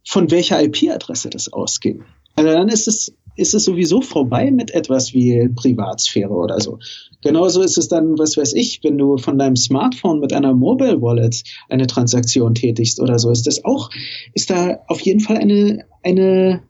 [0.07, 2.05] von welcher IP-Adresse das ausging.
[2.37, 6.79] Also dann ist es ist es sowieso vorbei mit etwas wie Privatsphäre oder so.
[7.23, 11.01] Genauso ist es dann, was weiß ich, wenn du von deinem Smartphone mit einer Mobile
[11.01, 13.89] Wallet eine Transaktion tätigst oder so, ist das auch,
[14.35, 16.63] ist da auf jeden Fall eine, eine,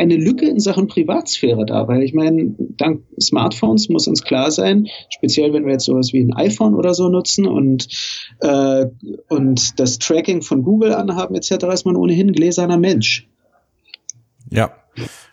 [0.00, 4.88] eine Lücke in Sachen Privatsphäre da, weil ich meine, dank Smartphones muss uns klar sein,
[5.10, 7.88] speziell wenn wir jetzt sowas wie ein iPhone oder so nutzen und,
[8.40, 8.86] äh,
[9.28, 13.28] und das Tracking von Google anhaben etc., ist man ohnehin gläserner Mensch.
[14.50, 14.72] Ja,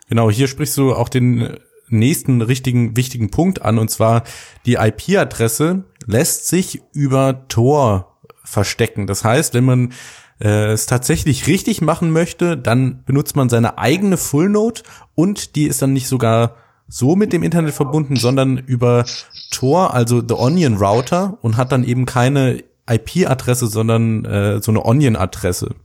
[0.09, 1.57] Genau, hier sprichst du auch den
[1.89, 4.23] nächsten richtigen wichtigen Punkt an und zwar
[4.65, 9.07] die IP-Adresse lässt sich über Tor verstecken.
[9.07, 9.93] Das heißt, wenn man
[10.39, 14.81] äh, es tatsächlich richtig machen möchte, dann benutzt man seine eigene Full Node
[15.15, 16.55] und die ist dann nicht sogar
[16.87, 19.05] so mit dem Internet verbunden, sondern über
[19.51, 24.85] Tor, also the Onion Router und hat dann eben keine IP-Adresse, sondern äh, so eine
[24.85, 25.75] Onion-Adresse.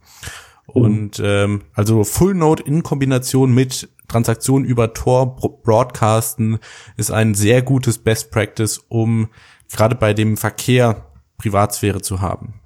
[0.66, 6.58] Und ähm, also Full Node in Kombination mit Transaktionen über Tor broadcasten
[6.96, 9.28] ist ein sehr gutes Best Practice, um
[9.70, 11.06] gerade bei dem Verkehr
[11.38, 12.60] Privatsphäre zu haben.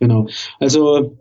[0.00, 0.26] Genau.
[0.58, 1.18] Also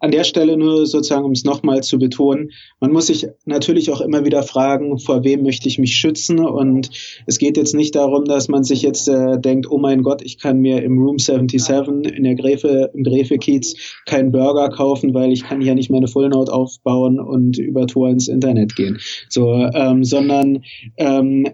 [0.00, 4.00] an der Stelle nur sozusagen, um es nochmal zu betonen, man muss sich natürlich auch
[4.00, 6.40] immer wieder fragen, vor wem möchte ich mich schützen?
[6.40, 6.90] Und
[7.26, 10.38] es geht jetzt nicht darum, dass man sich jetzt äh, denkt, oh mein Gott, ich
[10.38, 13.74] kann mir im Room 77 in der Gräfe, im Gräfe-Kiez
[14.06, 18.28] keinen Burger kaufen, weil ich kann hier nicht meine Fullnote aufbauen und über Tor ins
[18.28, 18.98] Internet gehen.
[19.28, 20.62] So, ähm, sondern
[20.96, 21.48] ähm,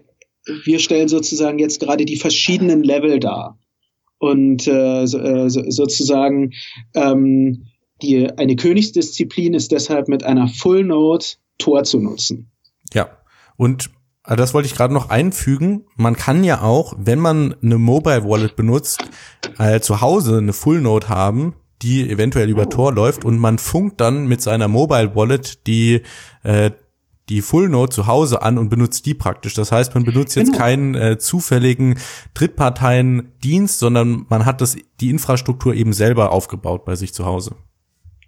[0.63, 3.57] wir stellen sozusagen jetzt gerade die verschiedenen Level dar.
[4.17, 6.53] Und äh, so, äh, sozusagen
[6.93, 7.65] ähm,
[8.01, 12.51] die, eine Königsdisziplin ist deshalb mit einer Full Note Tor zu nutzen.
[12.93, 13.09] Ja,
[13.55, 13.89] und
[14.25, 15.85] äh, das wollte ich gerade noch einfügen.
[15.95, 19.03] Man kann ja auch, wenn man eine Mobile Wallet benutzt,
[19.57, 22.69] äh, zu Hause eine Full Note haben, die eventuell über oh.
[22.69, 26.01] Tor läuft und man funkt dann mit seiner Mobile Wallet die
[26.43, 26.71] äh,
[27.29, 29.55] die Full Note zu Hause an und benutzt die praktisch.
[29.55, 30.59] Das heißt, man benutzt jetzt genau.
[30.59, 31.97] keinen äh, zufälligen
[32.35, 37.55] Drittparteiendienst, sondern man hat das die Infrastruktur eben selber aufgebaut bei sich zu Hause.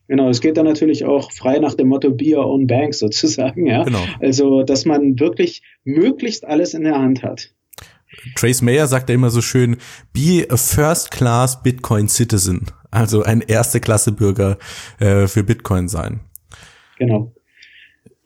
[0.07, 3.65] Genau, es geht dann natürlich auch frei nach dem Motto Be Your Own Bank sozusagen,
[3.65, 3.83] ja.
[3.83, 4.03] Genau.
[4.19, 7.53] Also, dass man wirklich möglichst alles in der Hand hat.
[8.35, 9.77] Trace Mayer sagt ja immer so schön,
[10.13, 12.65] be a first class Bitcoin citizen.
[12.89, 14.57] Also ein erste Klasse Bürger
[14.99, 16.21] äh, für Bitcoin sein.
[16.97, 17.33] Genau.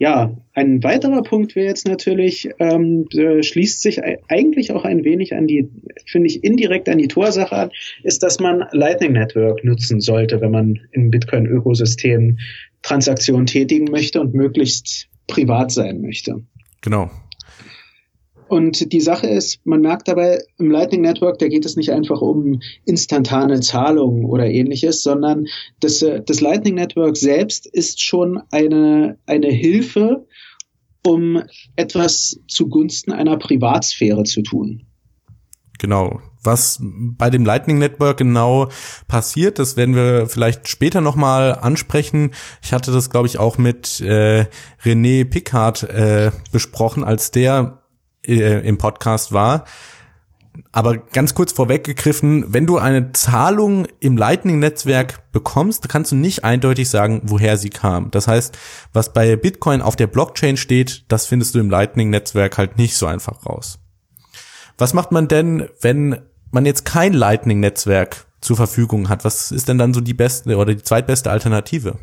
[0.01, 5.45] Ja, ein weiterer Punkt wäre jetzt natürlich, ähm, schließt sich eigentlich auch ein wenig an
[5.45, 5.69] die,
[6.07, 7.69] finde ich, indirekt an die Torsache an,
[8.01, 12.39] ist, dass man Lightning Network nutzen sollte, wenn man im Bitcoin-Ökosystem
[12.81, 16.41] Transaktionen tätigen möchte und möglichst privat sein möchte.
[16.81, 17.11] Genau.
[18.51, 22.19] Und die Sache ist, man merkt dabei, im Lightning Network, da geht es nicht einfach
[22.19, 25.47] um instantane Zahlungen oder ähnliches, sondern
[25.79, 30.27] das, äh, das Lightning Network selbst ist schon eine, eine Hilfe,
[31.07, 31.41] um
[31.77, 34.85] etwas zugunsten einer Privatsphäre zu tun.
[35.79, 36.19] Genau.
[36.43, 38.67] Was bei dem Lightning Network genau
[39.07, 42.31] passiert, das werden wir vielleicht später nochmal ansprechen.
[42.61, 44.47] Ich hatte das, glaube ich, auch mit äh,
[44.83, 47.80] René Pickard äh, besprochen, als der
[48.25, 49.65] äh, im Podcast war.
[50.73, 56.89] Aber ganz kurz vorweggegriffen, wenn du eine Zahlung im Lightning-Netzwerk bekommst, kannst du nicht eindeutig
[56.89, 58.11] sagen, woher sie kam.
[58.11, 58.57] Das heißt,
[58.91, 63.05] was bei Bitcoin auf der Blockchain steht, das findest du im Lightning-Netzwerk halt nicht so
[63.05, 63.79] einfach raus.
[64.77, 66.19] Was macht man denn, wenn
[66.51, 69.23] man jetzt kein Lightning-Netzwerk zur Verfügung hat?
[69.23, 71.97] Was ist denn dann so die beste oder die zweitbeste Alternative?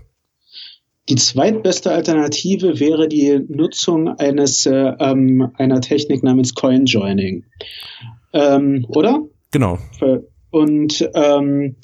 [1.08, 7.46] Die zweitbeste Alternative wäre die Nutzung eines äh, ähm, einer Technik namens Coin Joining,
[8.34, 9.22] ähm, oder?
[9.50, 9.78] Genau.
[10.50, 11.76] Und ähm,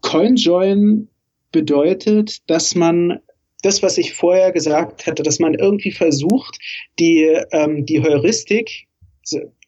[0.00, 1.08] Coin Join
[1.52, 3.20] bedeutet, dass man
[3.62, 6.58] das, was ich vorher gesagt hatte, dass man irgendwie versucht,
[6.98, 8.86] die ähm, die Heuristik,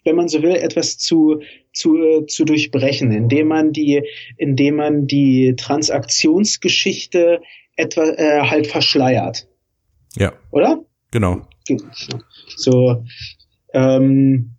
[0.05, 1.41] wenn man so will, etwas zu
[1.73, 4.03] zu, zu durchbrechen, indem man die,
[4.39, 7.41] indem man die Transaktionsgeschichte
[7.77, 9.47] etwa äh, halt verschleiert.
[10.17, 10.33] Ja.
[10.51, 10.81] Oder?
[11.11, 11.43] Genau.
[12.57, 13.05] So.
[13.73, 14.57] Ähm,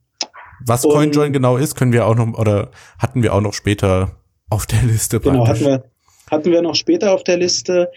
[0.65, 4.17] Was CoinJoin genau ist, können wir auch noch oder hatten wir auch noch später
[4.49, 5.19] auf der Liste.
[5.19, 5.65] Genau, praktisch.
[5.65, 5.91] hatten wir
[6.29, 7.89] hatten wir noch später auf der Liste.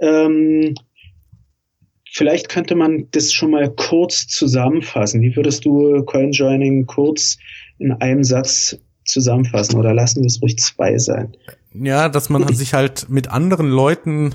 [0.00, 0.74] Ähm,
[2.12, 5.22] vielleicht könnte man das schon mal kurz zusammenfassen.
[5.22, 7.38] Wie würdest du CoinJoining kurz
[7.78, 11.36] in einem Satz zusammenfassen oder lassen wir es ruhig zwei sein?
[11.72, 14.34] Ja, dass man sich halt mit anderen Leuten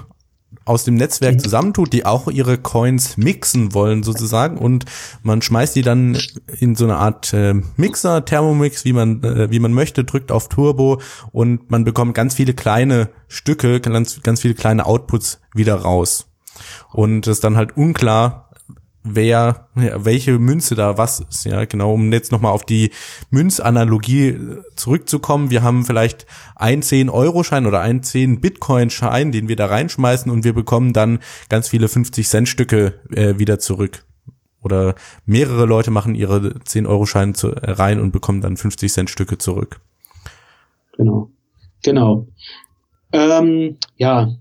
[0.66, 4.86] aus dem Netzwerk zusammentut, die auch ihre Coins mixen wollen sozusagen und
[5.22, 6.18] man schmeißt die dann
[6.60, 10.50] in so eine Art äh, Mixer, Thermomix, wie man äh, wie man möchte, drückt auf
[10.50, 11.02] Turbo
[11.32, 16.28] und man bekommt ganz viele kleine Stücke, ganz ganz viele kleine Outputs wieder raus.
[16.92, 18.43] Und es ist dann halt unklar,
[19.04, 21.46] wer, ja, welche Münze da was ist.
[21.46, 22.92] Ja, genau, um jetzt nochmal auf die
[23.30, 25.50] Münzanalogie äh, zurückzukommen.
[25.50, 26.26] Wir haben vielleicht
[26.56, 31.88] ein 10-Euro-Schein oder ein 10-Bitcoin-Schein, den wir da reinschmeißen und wir bekommen dann ganz viele
[31.88, 34.06] 50-Cent-Stücke äh, wieder zurück.
[34.62, 34.96] Oder
[35.26, 39.82] mehrere Leute machen ihre 10-Euro-Scheine äh, rein und bekommen dann 50-Cent-Stücke zurück.
[40.98, 41.30] Genau.
[41.84, 42.28] Genau.
[43.12, 44.34] Ähm, ja,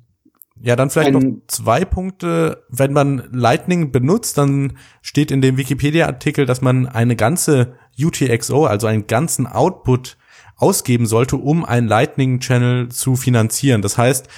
[0.62, 2.64] ja, dann vielleicht noch zwei Punkte.
[2.68, 8.86] Wenn man Lightning benutzt, dann steht in dem Wikipedia-Artikel, dass man eine ganze UTXO, also
[8.86, 10.16] einen ganzen Output
[10.56, 13.82] ausgeben sollte, um einen Lightning-Channel zu finanzieren.
[13.82, 14.28] Das heißt,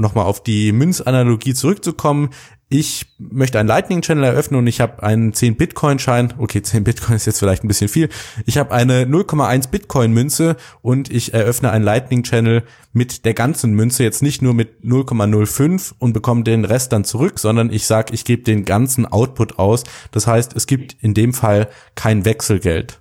[0.00, 2.30] nochmal auf die Münzanalogie zurückzukommen,
[2.72, 6.34] ich möchte einen Lightning-Channel eröffnen und ich habe einen 10 Bitcoin-Schein.
[6.38, 8.08] Okay, 10 Bitcoin ist jetzt vielleicht ein bisschen viel.
[8.46, 14.22] Ich habe eine 0,1 Bitcoin-Münze und ich eröffne einen Lightning-Channel mit der ganzen Münze, jetzt
[14.22, 18.44] nicht nur mit 0,05 und bekomme den Rest dann zurück, sondern ich sage, ich gebe
[18.44, 19.82] den ganzen Output aus.
[20.12, 23.00] Das heißt, es gibt in dem Fall kein Wechselgeld.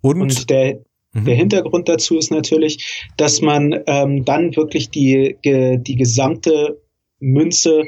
[0.00, 0.80] Und, und der,
[1.14, 1.24] mhm.
[1.24, 6.80] der Hintergrund dazu ist natürlich, dass man ähm, dann wirklich die, die gesamte
[7.20, 7.84] Münze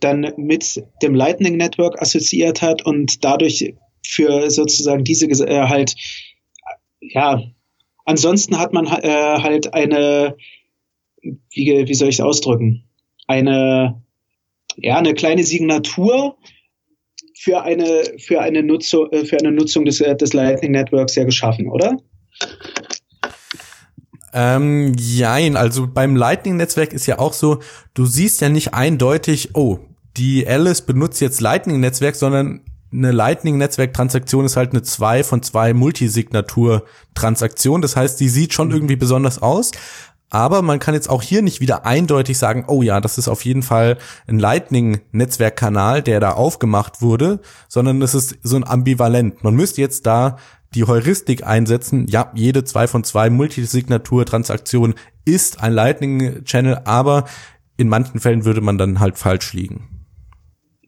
[0.00, 3.74] dann mit dem Lightning Network assoziiert hat und dadurch
[4.04, 5.94] für sozusagen diese äh, halt,
[7.00, 7.42] ja,
[8.04, 10.36] ansonsten hat man äh, halt eine,
[11.22, 12.84] wie, wie soll ich es ausdrücken,
[13.28, 14.02] eine,
[14.76, 16.36] ja, eine kleine Signatur
[17.38, 21.24] für eine, für eine Nutzung, äh, für eine Nutzung des, äh, des Lightning Networks ja
[21.24, 21.96] geschaffen, oder?
[24.34, 27.60] Ähm, jein, also beim Lightning-Netzwerk ist ja auch so,
[27.94, 29.80] du siehst ja nicht eindeutig, oh,
[30.16, 32.60] die Alice benutzt jetzt Lightning-Netzwerk, sondern
[32.92, 37.82] eine Lightning-Netzwerk-Transaktion ist halt eine zwei von zwei Multisignatur-Transaktion.
[37.82, 39.70] Das heißt, die sieht schon irgendwie besonders aus.
[40.28, 43.44] Aber man kann jetzt auch hier nicht wieder eindeutig sagen, oh ja, das ist auf
[43.44, 49.44] jeden Fall ein Lightning-Netzwerkkanal, der da aufgemacht wurde, sondern es ist so ein Ambivalent.
[49.44, 50.38] Man müsste jetzt da
[50.74, 54.94] die Heuristik einsetzen, ja, jede zwei von zwei Multisignatur-Transaktion
[55.24, 57.24] ist ein Lightning-Channel, aber
[57.76, 60.06] in manchen Fällen würde man dann halt falsch liegen.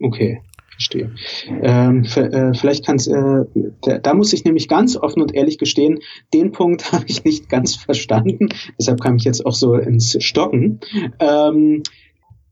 [0.00, 1.14] Okay, verstehe.
[1.62, 3.44] Ähm, äh, vielleicht kannst äh,
[3.82, 6.00] da, da muss ich nämlich ganz offen und ehrlich gestehen,
[6.32, 8.48] den Punkt habe ich nicht ganz verstanden.
[8.78, 10.80] Deshalb kam ich jetzt auch so ins Stocken.
[11.20, 11.82] Ähm,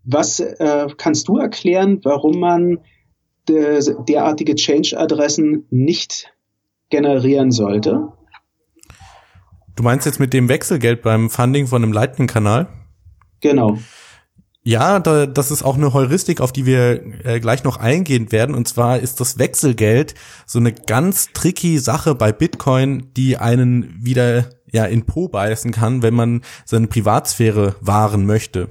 [0.05, 2.78] was äh, kannst du erklären, warum man
[3.49, 6.32] de, derartige Change-Adressen nicht
[6.93, 8.12] generieren sollte?
[9.74, 12.68] Du meinst jetzt mit dem Wechselgeld beim Funding von einem Lightning-Kanal?
[13.40, 13.78] Genau.
[14.62, 18.55] Ja, da, das ist auch eine Heuristik, auf die wir äh, gleich noch eingehen werden.
[18.55, 20.14] Und zwar ist das Wechselgeld
[20.47, 26.03] so eine ganz tricky Sache bei Bitcoin, die einen wieder ja in Po beißen kann,
[26.03, 28.68] wenn man seine Privatsphäre wahren möchte.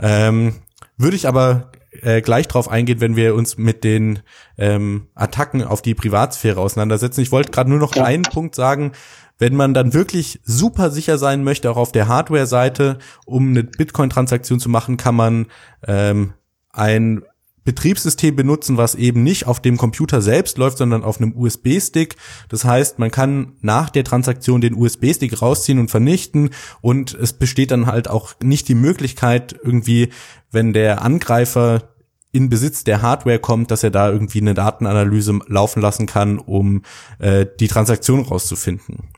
[0.00, 0.54] Ähm,
[0.96, 4.20] würde ich aber äh, gleich drauf eingehen, wenn wir uns mit den
[4.58, 7.20] ähm, Attacken auf die Privatsphäre auseinandersetzen.
[7.20, 8.04] Ich wollte gerade nur noch ja.
[8.04, 8.92] einen Punkt sagen,
[9.38, 14.60] wenn man dann wirklich super sicher sein möchte, auch auf der Hardware-Seite, um eine Bitcoin-Transaktion
[14.60, 15.46] zu machen, kann man
[15.86, 16.34] ähm,
[16.72, 17.22] ein
[17.70, 22.16] Betriebssystem benutzen, was eben nicht auf dem Computer selbst läuft, sondern auf einem USB-Stick.
[22.48, 26.50] Das heißt, man kann nach der Transaktion den USB-Stick rausziehen und vernichten
[26.80, 30.08] und es besteht dann halt auch nicht die Möglichkeit irgendwie,
[30.50, 31.84] wenn der Angreifer
[32.32, 36.82] in Besitz der Hardware kommt, dass er da irgendwie eine Datenanalyse laufen lassen kann, um
[37.20, 39.10] äh, die Transaktion rauszufinden.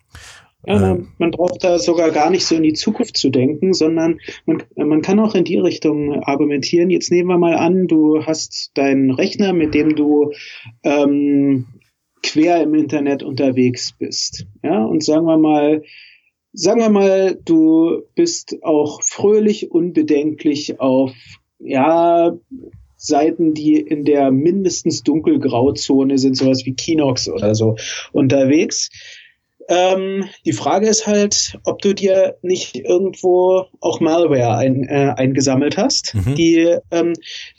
[0.64, 1.08] Ja, ähm.
[1.18, 5.02] man braucht da sogar gar nicht so in die Zukunft zu denken, sondern man, man
[5.02, 6.90] kann auch in die Richtung argumentieren.
[6.90, 10.32] Jetzt nehmen wir mal an, du hast deinen Rechner, mit dem du
[10.84, 11.66] ähm,
[12.22, 14.46] quer im Internet unterwegs bist.
[14.62, 15.82] Ja, und sagen wir mal,
[16.52, 21.12] sagen wir mal, du bist auch fröhlich, unbedenklich auf,
[21.58, 22.36] ja,
[22.96, 27.74] Seiten, die in der mindestens dunkelgrauzone sind, sowas wie Kinox oder so
[28.12, 28.90] unterwegs
[29.72, 35.78] ähm, die Frage ist halt, ob du dir nicht irgendwo auch Malware ein, äh, eingesammelt
[35.78, 36.34] hast, mhm.
[36.34, 37.14] die, ähm,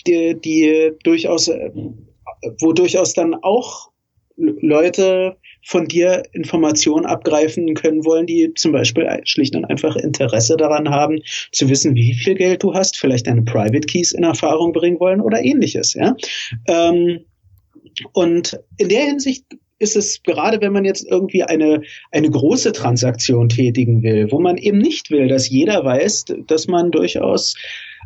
[0.05, 1.71] die, die durchaus, äh,
[2.59, 3.89] wo durchaus dann auch
[4.35, 10.89] Leute von dir Informationen abgreifen können wollen, die zum Beispiel schlicht und einfach Interesse daran
[10.89, 11.19] haben,
[11.51, 15.21] zu wissen, wie viel Geld du hast, vielleicht deine Private Keys in Erfahrung bringen wollen
[15.21, 16.15] oder ähnliches, ja.
[16.67, 17.25] Ähm,
[18.11, 19.45] und in der Hinsicht
[19.83, 21.81] ist es gerade, wenn man jetzt irgendwie eine,
[22.11, 26.91] eine große Transaktion tätigen will, wo man eben nicht will, dass jeder weiß, dass man
[26.91, 27.55] durchaus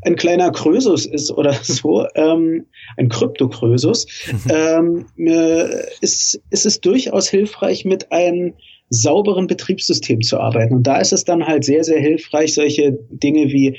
[0.01, 2.65] ein kleiner Krösus ist oder so, ähm,
[2.97, 5.05] ein Kryptokrösus, mhm.
[5.17, 5.67] ähm, äh,
[6.01, 8.53] ist, ist es durchaus hilfreich, mit einem
[8.89, 10.73] sauberen Betriebssystem zu arbeiten.
[10.73, 13.77] Und da ist es dann halt sehr, sehr hilfreich, solche Dinge wie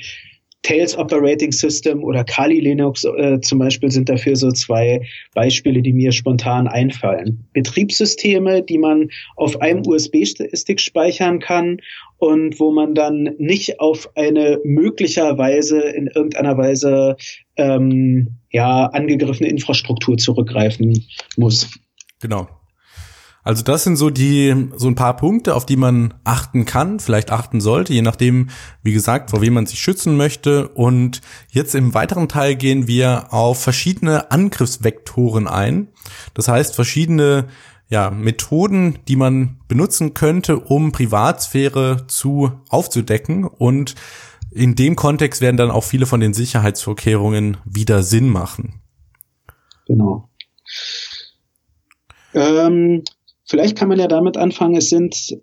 [0.61, 5.01] Tails Operating System oder Kali Linux äh, zum Beispiel sind dafür so zwei
[5.33, 7.45] Beispiele, die mir spontan einfallen.
[7.53, 11.77] Betriebssysteme, die man auf einem USB-Stick speichern kann
[12.17, 17.15] und wo man dann nicht auf eine möglicherweise in irgendeiner Weise
[17.55, 21.05] ähm, ja angegriffene Infrastruktur zurückgreifen
[21.37, 21.69] muss.
[22.19, 22.47] Genau.
[23.43, 27.31] Also das sind so die, so ein paar Punkte, auf die man achten kann, vielleicht
[27.31, 28.49] achten sollte, je nachdem,
[28.83, 30.67] wie gesagt, vor wem man sich schützen möchte.
[30.69, 35.87] Und jetzt im weiteren Teil gehen wir auf verschiedene Angriffsvektoren ein.
[36.33, 37.47] Das heißt, verschiedene
[37.89, 43.45] ja, Methoden, die man benutzen könnte, um Privatsphäre zu aufzudecken.
[43.45, 43.95] Und
[44.51, 48.81] in dem Kontext werden dann auch viele von den Sicherheitsvorkehrungen wieder Sinn machen.
[49.87, 50.29] Genau.
[52.33, 53.03] Ähm,
[53.49, 55.37] Vielleicht kann man ja damit anfangen, es sind,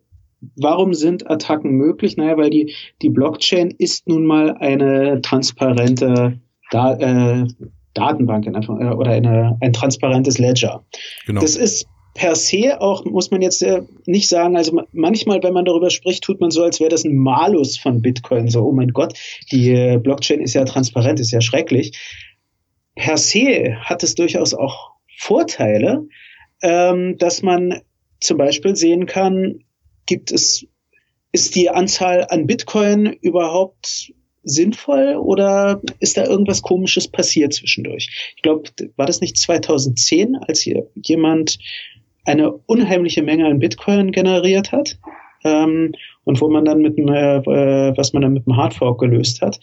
[0.56, 2.16] warum sind Attacken möglich?
[2.16, 6.40] Naja, weil die, die Blockchain ist nun mal eine transparente
[6.70, 7.46] da äh,
[7.94, 8.50] Datenbank äh,
[8.94, 10.84] oder eine, ein transparentes Ledger.
[11.26, 11.40] Genau.
[11.40, 15.64] Das ist per se auch, muss man jetzt äh, nicht sagen, also manchmal, wenn man
[15.64, 18.48] darüber spricht, tut man so, als wäre das ein Malus von Bitcoin.
[18.48, 19.14] So, oh mein Gott,
[19.50, 21.98] die äh, Blockchain ist ja transparent, ist ja schrecklich.
[22.94, 26.06] Per se hat es durchaus auch Vorteile,
[26.62, 27.82] ähm, dass man
[28.20, 29.60] zum Beispiel sehen kann,
[30.06, 30.66] gibt es,
[31.32, 34.12] ist die Anzahl an Bitcoin überhaupt
[34.42, 38.34] sinnvoll oder ist da irgendwas Komisches passiert zwischendurch?
[38.36, 41.58] Ich glaube, war das nicht 2010, als hier jemand
[42.24, 44.98] eine unheimliche Menge an Bitcoin generiert hat
[45.44, 45.92] ähm,
[46.24, 49.60] und wo man dann mit äh, was man dann mit einem Hardfork gelöst hat.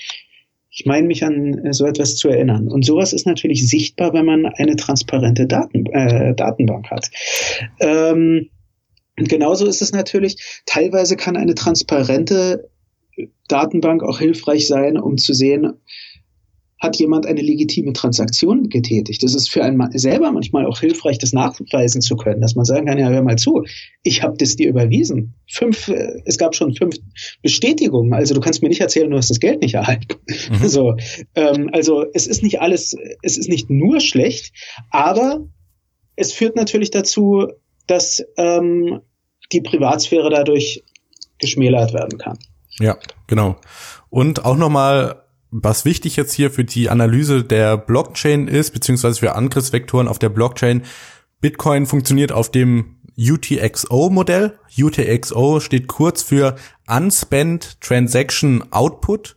[0.76, 2.68] Ich meine mich an so etwas zu erinnern.
[2.68, 7.12] Und sowas ist natürlich sichtbar, wenn man eine transparente Daten, äh, Datenbank hat.
[7.80, 8.50] Ähm,
[9.20, 12.70] und genauso ist es natürlich, teilweise kann eine transparente
[13.48, 15.74] Datenbank auch hilfreich sein, um zu sehen,
[16.84, 19.24] hat jemand eine legitime Transaktion getätigt.
[19.24, 22.88] Das ist für einen selber manchmal auch hilfreich, das nachweisen zu können, dass man sagen
[22.88, 23.64] kann, ja, hör mal zu,
[24.04, 25.34] ich habe das dir überwiesen.
[25.50, 26.98] Fünf, äh, es gab schon fünf
[27.42, 30.16] Bestätigungen, also du kannst mir nicht erzählen, du hast das Geld nicht erhalten.
[30.28, 30.68] Mhm.
[30.68, 30.96] So,
[31.36, 34.52] ähm, also es ist nicht alles, es ist nicht nur schlecht,
[34.90, 35.48] aber
[36.18, 37.48] es führt natürlich dazu,
[37.88, 39.00] dass ähm,
[39.54, 40.84] die Privatsphäre dadurch
[41.40, 42.38] geschmälert werden kann.
[42.80, 43.56] Ja, genau.
[44.10, 45.23] Und auch nochmal
[45.56, 50.30] was wichtig jetzt hier für die Analyse der Blockchain ist, beziehungsweise für Angriffsvektoren auf der
[50.30, 50.82] Blockchain,
[51.41, 54.58] Bitcoin funktioniert auf dem UTXO-Modell.
[54.76, 56.56] UTXO steht kurz für
[56.88, 59.36] Unspent Transaction Output.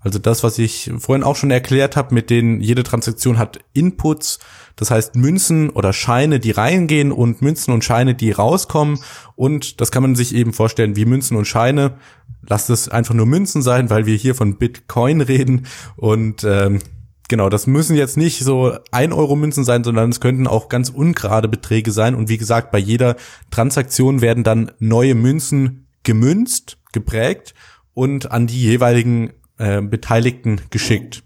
[0.00, 4.40] Also das, was ich vorhin auch schon erklärt habe, mit denen jede Transaktion hat Inputs,
[4.76, 8.98] das heißt Münzen oder Scheine, die reingehen und Münzen und Scheine, die rauskommen.
[9.36, 11.98] Und das kann man sich eben vorstellen wie Münzen und Scheine.
[12.46, 15.66] Lasst es einfach nur Münzen sein, weil wir hier von Bitcoin reden.
[15.96, 16.80] Und ähm,
[17.28, 20.90] genau, das müssen jetzt nicht so ein Euro Münzen sein, sondern es könnten auch ganz
[20.90, 22.14] ungerade Beträge sein.
[22.14, 23.16] Und wie gesagt, bei jeder
[23.50, 27.54] Transaktion werden dann neue Münzen gemünzt, geprägt
[27.94, 31.22] und an die jeweiligen äh, Beteiligten geschickt.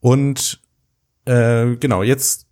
[0.00, 0.60] Und
[1.24, 2.46] äh, genau, jetzt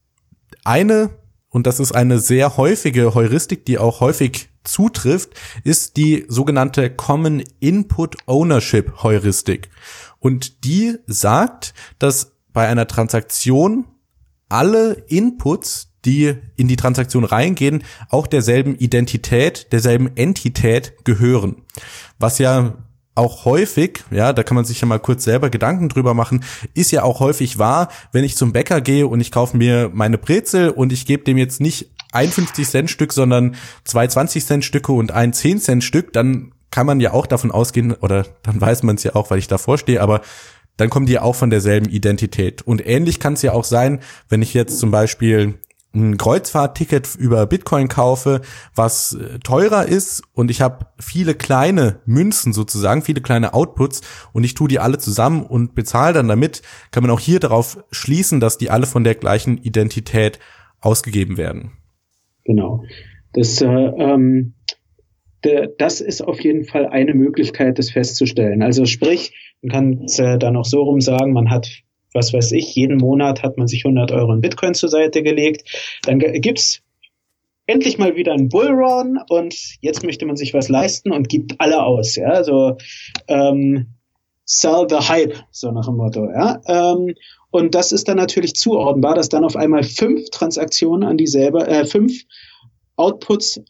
[0.65, 1.11] eine,
[1.49, 5.31] und das ist eine sehr häufige Heuristik, die auch häufig zutrifft,
[5.65, 9.71] ist die sogenannte Common Input Ownership Heuristik.
[10.19, 13.87] Und die sagt, dass bei einer Transaktion
[14.49, 21.63] alle Inputs, die in die Transaktion reingehen, auch derselben Identität, derselben Entität gehören.
[22.19, 22.77] Was ja
[23.19, 26.45] auch häufig, ja, da kann man sich ja mal kurz selber Gedanken drüber machen,
[26.75, 30.17] ist ja auch häufig wahr, wenn ich zum Bäcker gehe und ich kaufe mir meine
[30.19, 34.65] Brezel und ich gebe dem jetzt nicht ein 50 Cent Stück, sondern zwei 20 Cent
[34.65, 38.61] Stücke und ein 10 Cent Stück, dann kann man ja auch davon ausgehen, oder dann
[38.61, 40.21] weiß man es ja auch, weil ich davor stehe, aber
[40.77, 42.63] dann kommen die auch von derselben Identität.
[42.63, 45.55] Und ähnlich kann es ja auch sein, wenn ich jetzt zum Beispiel
[45.99, 48.41] ein Kreuzfahrtticket über Bitcoin kaufe,
[48.75, 54.01] was äh, teurer ist und ich habe viele kleine Münzen sozusagen, viele kleine Outputs
[54.33, 57.85] und ich tue die alle zusammen und bezahle dann damit, kann man auch hier darauf
[57.91, 60.39] schließen, dass die alle von der gleichen Identität
[60.81, 61.73] ausgegeben werden.
[62.45, 62.85] Genau.
[63.33, 64.55] Das, äh, ähm,
[65.45, 68.63] de, das ist auf jeden Fall eine Möglichkeit, das festzustellen.
[68.63, 71.83] Also sprich, man kann es äh, dann auch so rum sagen, man hat
[72.19, 75.99] was weiß ich, jeden Monat hat man sich 100 Euro in Bitcoin zur Seite gelegt.
[76.03, 76.83] Dann gibt's
[77.67, 81.83] endlich mal wieder einen Bullrun und jetzt möchte man sich was leisten und gibt alle
[81.83, 82.17] aus.
[82.17, 82.77] Ja, also
[83.29, 83.95] ähm,
[84.45, 86.29] sell the hype, so nach dem Motto.
[86.31, 87.15] Ja, ähm,
[87.51, 91.85] und das ist dann natürlich zuordnbar, dass dann auf einmal fünf Transaktionen an dieselbe, äh,
[91.85, 92.23] fünf
[92.97, 93.61] Outputs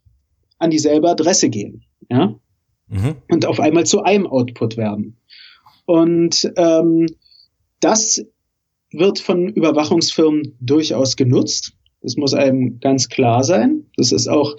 [0.59, 1.85] an dieselbe Adresse gehen.
[2.09, 2.35] Ja,
[2.87, 3.17] mhm.
[3.29, 5.19] und auf einmal zu einem Output werden.
[5.87, 7.07] Und ähm,
[7.81, 8.25] das
[8.93, 11.73] wird von Überwachungsfirmen durchaus genutzt.
[12.03, 13.87] Das muss einem ganz klar sein.
[13.97, 14.57] Das ist auch,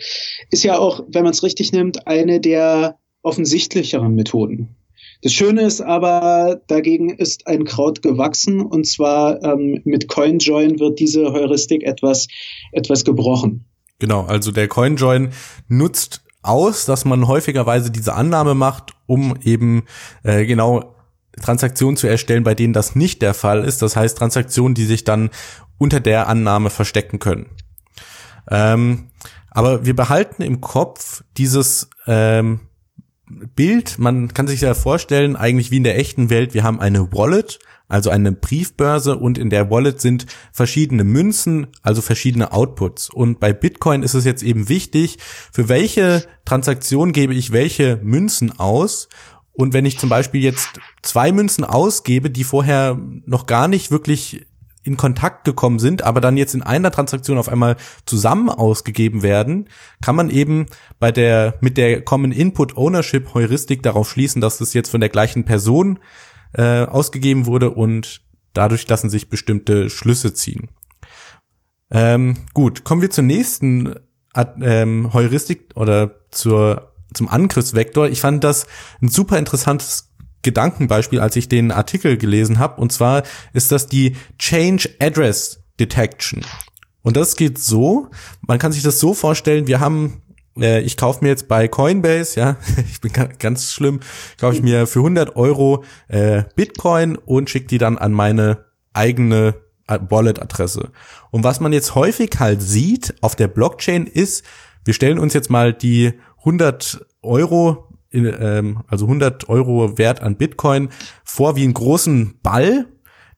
[0.52, 4.76] ist ja auch, wenn man es richtig nimmt, eine der offensichtlicheren Methoden.
[5.22, 11.00] Das Schöne ist aber, dagegen ist ein Kraut gewachsen und zwar ähm, mit CoinJoin wird
[11.00, 12.28] diese Heuristik etwas,
[12.72, 13.66] etwas gebrochen.
[14.00, 15.32] Genau, also der CoinJoin
[15.68, 19.84] nutzt aus, dass man häufigerweise diese Annahme macht, um eben
[20.24, 20.96] äh, genau
[21.40, 23.82] Transaktionen zu erstellen, bei denen das nicht der Fall ist.
[23.82, 25.30] Das heißt Transaktionen, die sich dann
[25.78, 27.48] unter der Annahme verstecken können.
[28.50, 29.10] Ähm,
[29.52, 32.62] aber wir behalten im Kopf dieses ähm,
[33.56, 37.12] Bild, man kann sich ja vorstellen, eigentlich wie in der echten Welt, wir haben eine
[37.12, 43.10] Wallet, also eine Briefbörse und in der Wallet sind verschiedene Münzen, also verschiedene Outputs.
[43.10, 45.18] Und bei Bitcoin ist es jetzt eben wichtig,
[45.52, 49.10] für welche Transaktion gebe ich welche Münzen aus
[49.60, 54.46] und wenn ich zum Beispiel jetzt zwei Münzen ausgebe, die vorher noch gar nicht wirklich
[54.84, 59.68] in Kontakt gekommen sind, aber dann jetzt in einer Transaktion auf einmal zusammen ausgegeben werden,
[60.02, 64.74] kann man eben bei der mit der Common Input Ownership Heuristik darauf schließen, dass es
[64.74, 66.00] jetzt von der gleichen Person
[66.54, 68.22] äh, ausgegeben wurde und
[68.54, 70.70] dadurch lassen sich bestimmte Schlüsse ziehen.
[71.92, 73.94] Ähm, gut, kommen wir zur nächsten
[74.62, 78.08] ähm, Heuristik oder zur zum Angriffsvektor.
[78.08, 78.68] Ich fand das
[79.02, 80.10] ein super interessantes
[80.42, 82.80] Gedankenbeispiel, als ich den Artikel gelesen habe.
[82.82, 86.46] Und zwar ist das die Change Address Detection.
[87.02, 88.10] Und das geht so,
[88.42, 90.22] man kann sich das so vorstellen, wir haben
[90.60, 92.58] äh, ich kaufe mir jetzt bei Coinbase, ja,
[92.92, 94.00] ich bin ganz schlimm,
[94.40, 99.56] kaufe ich mir für 100 Euro äh, Bitcoin und schicke die dann an meine eigene
[99.88, 100.92] Wallet-Adresse.
[101.32, 104.44] Und was man jetzt häufig halt sieht auf der Blockchain ist,
[104.86, 110.90] wir stellen uns jetzt mal die 100 Euro, ähm, also 100 Euro Wert an Bitcoin
[111.24, 112.88] vor wie einen großen Ball,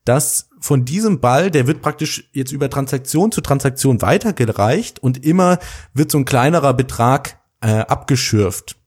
[0.05, 5.57] dass von diesem Ball, der wird praktisch jetzt über Transaktion zu Transaktion weitergereicht und immer
[5.93, 8.77] wird so ein kleinerer Betrag äh, abgeschürft.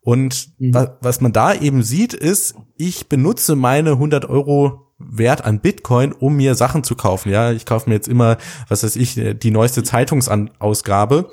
[0.00, 0.74] Und mhm.
[0.74, 6.12] wa was man da eben sieht, ist, ich benutze meine 100 Euro Wert an Bitcoin,
[6.12, 7.30] um mir Sachen zu kaufen.
[7.30, 8.38] Ja, ich kaufe mir jetzt immer,
[8.68, 11.30] was weiß ich, die neueste Zeitungsausgabe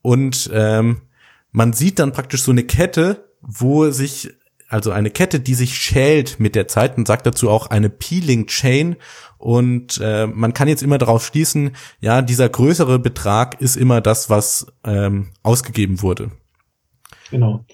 [0.00, 1.02] und ähm,
[1.50, 4.30] man sieht dann praktisch so eine Kette, wo sich
[4.68, 8.46] also eine Kette, die sich schält mit der Zeit und sagt dazu auch eine Peeling
[8.46, 8.96] Chain.
[9.38, 14.28] Und äh, man kann jetzt immer darauf schließen, ja, dieser größere Betrag ist immer das,
[14.28, 16.30] was ähm, ausgegeben wurde.
[17.30, 17.64] Genau.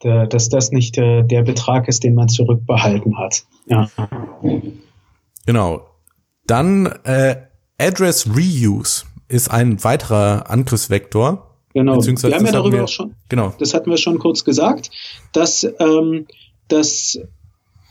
[0.00, 3.44] Dass das nicht äh, der Betrag ist, den man zurückbehalten hat.
[3.66, 3.90] Ja.
[5.44, 5.90] Genau.
[6.46, 7.34] Dann äh,
[7.78, 11.47] Address Reuse ist ein weiterer Angriffsvektor.
[11.74, 13.54] Genau, wir haben ja darüber wir, auch schon, genau.
[13.58, 14.90] das hatten wir schon kurz gesagt,
[15.32, 16.26] dass, ähm,
[16.68, 17.20] dass,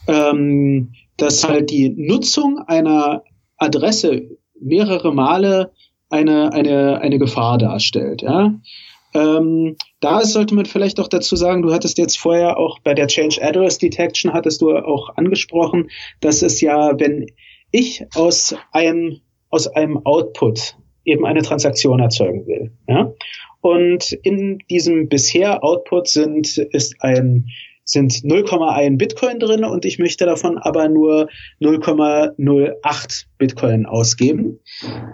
[0.07, 3.23] ähm, dass halt die Nutzung einer
[3.57, 4.23] Adresse
[4.59, 5.71] mehrere Male
[6.09, 8.21] eine, eine, eine Gefahr darstellt.
[8.21, 8.53] Ja?
[9.13, 13.07] Ähm, da sollte man vielleicht auch dazu sagen, du hattest jetzt vorher auch bei der
[13.07, 15.89] Change Address Detection hattest du auch angesprochen,
[16.21, 17.25] dass es ja, wenn
[17.71, 19.19] ich aus einem,
[19.49, 23.11] aus einem Output eben eine Transaktion erzeugen will, ja,
[23.61, 27.47] und in diesem bisher Output sind, ist ein,
[27.83, 31.29] sind 0,1 Bitcoin drin und ich möchte davon aber nur
[31.61, 34.59] 0,08 Bitcoin ausgeben.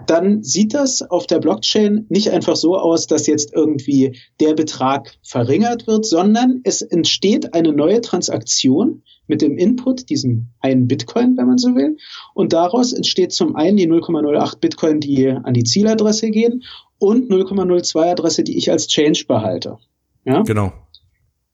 [0.06, 5.14] Dann sieht das auf der Blockchain nicht einfach so aus, dass jetzt irgendwie der Betrag
[5.22, 11.46] verringert wird, sondern es entsteht eine neue Transaktion mit dem Input, diesem einen Bitcoin, wenn
[11.46, 11.96] man so will.
[12.34, 16.62] Und daraus entsteht zum einen die 0,08 Bitcoin, die an die Zieladresse gehen
[16.98, 19.78] und 0,02 Adresse, die ich als Change behalte.
[20.24, 20.42] Ja?
[20.42, 20.72] Genau.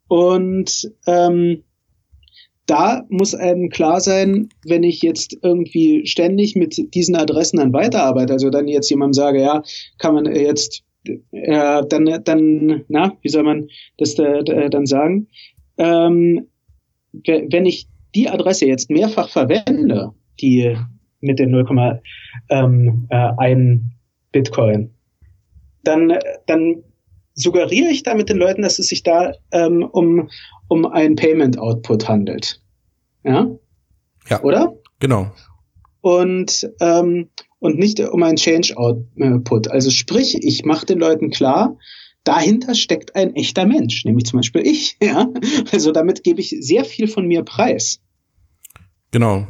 [0.08, 1.64] Und ähm,
[2.66, 8.32] da muss einem klar sein, wenn ich jetzt irgendwie ständig mit diesen Adressen dann weiterarbeite,
[8.32, 9.62] also dann jetzt jemandem sage, ja,
[9.98, 10.84] kann man jetzt
[11.32, 13.68] äh, dann, dann, na, wie soll man
[13.98, 15.28] das da, da, dann sagen?
[15.78, 16.46] Ähm,
[17.12, 20.76] wenn ich die Adresse jetzt mehrfach verwende, die
[21.20, 22.00] mit den 0,1
[22.50, 23.90] ähm,
[24.32, 24.90] Bitcoin,
[25.82, 26.82] dann, dann
[27.34, 30.28] suggeriere ich damit den Leuten, dass es sich da ähm, um,
[30.68, 32.60] um ein Payment Output handelt.
[33.24, 33.50] Ja?
[34.28, 34.42] Ja.
[34.42, 34.74] Oder?
[34.98, 35.32] Genau.
[36.00, 37.28] Und, ähm,
[37.58, 39.68] und nicht um ein Change Output.
[39.68, 41.76] Also sprich, ich mache den Leuten klar,
[42.24, 44.96] dahinter steckt ein echter Mensch, nämlich zum Beispiel ich.
[45.02, 45.28] Ja?
[45.72, 48.00] Also damit gebe ich sehr viel von mir preis.
[49.10, 49.46] Genau.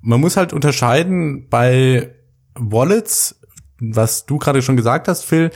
[0.00, 2.14] Man muss halt unterscheiden bei
[2.54, 3.40] Wallets
[3.82, 5.50] was du gerade schon gesagt hast, Phil,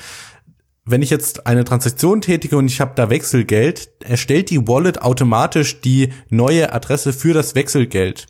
[0.84, 5.80] wenn ich jetzt eine Transaktion tätige und ich habe da Wechselgeld, erstellt die Wallet automatisch
[5.80, 8.26] die neue Adresse für das Wechselgeld.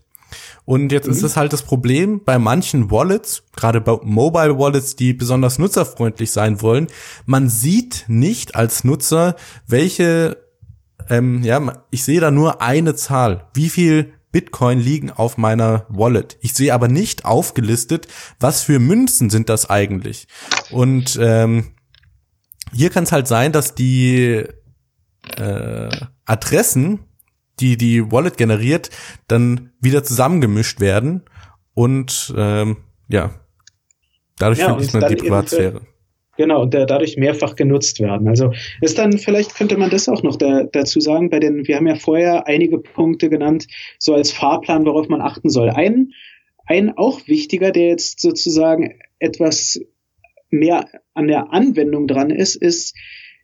[0.64, 1.12] Und jetzt mhm.
[1.12, 6.30] ist es halt das Problem bei manchen Wallets, gerade bei Mobile Wallets, die besonders nutzerfreundlich
[6.30, 6.88] sein wollen,
[7.24, 9.36] man sieht nicht als Nutzer,
[9.66, 10.38] welche,
[11.08, 13.48] ähm, ja, ich sehe da nur eine Zahl.
[13.54, 16.36] Wie viel Bitcoin liegen auf meiner Wallet.
[16.42, 18.06] Ich sehe aber nicht aufgelistet,
[18.38, 20.28] was für Münzen sind das eigentlich.
[20.70, 21.72] Und ähm,
[22.70, 24.44] hier kann es halt sein, dass die
[25.38, 25.88] äh,
[26.26, 27.06] Adressen,
[27.60, 28.90] die die Wallet generiert,
[29.26, 31.22] dann wieder zusammengemischt werden
[31.72, 32.76] und ähm,
[33.08, 33.30] ja,
[34.36, 35.80] dadurch ja, verliert man die Privatsphäre.
[36.36, 38.28] Genau, und der dadurch mehrfach genutzt werden.
[38.28, 41.76] Also ist dann, vielleicht könnte man das auch noch da, dazu sagen, bei den, wir
[41.76, 43.66] haben ja vorher einige Punkte genannt,
[43.98, 45.70] so als Fahrplan, worauf man achten soll.
[45.70, 46.12] Ein,
[46.66, 49.80] ein auch wichtiger, der jetzt sozusagen etwas
[50.50, 52.94] mehr an der Anwendung dran ist, ist,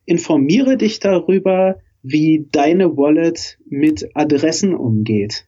[0.04, 5.46] informiere dich darüber, wie deine Wallet mit Adressen umgeht.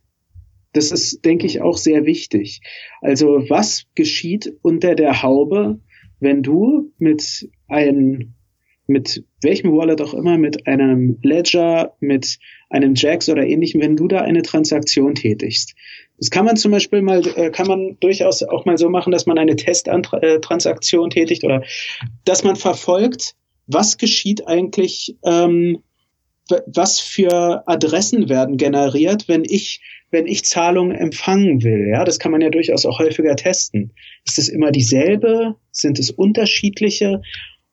[0.72, 2.60] Das ist, denke ich, auch sehr wichtig.
[3.00, 5.80] Also was geschieht unter der Haube,
[6.20, 8.34] wenn du mit einem,
[8.86, 12.38] mit welchem Wallet auch immer, mit einem Ledger, mit
[12.70, 15.74] einem Jax oder ähnlichem, wenn du da eine Transaktion tätigst.
[16.18, 19.26] Das kann man zum Beispiel mal, äh, kann man durchaus auch mal so machen, dass
[19.26, 21.62] man eine Testtransaktion tätigt oder
[22.24, 23.34] dass man verfolgt,
[23.66, 25.82] was geschieht eigentlich, ähm,
[26.66, 29.80] was für Adressen werden generiert, wenn ich
[30.10, 31.88] wenn ich Zahlungen empfangen will.
[31.90, 33.92] Ja, das kann man ja durchaus auch häufiger testen.
[34.24, 35.56] Ist es immer dieselbe?
[35.72, 37.20] Sind es unterschiedliche?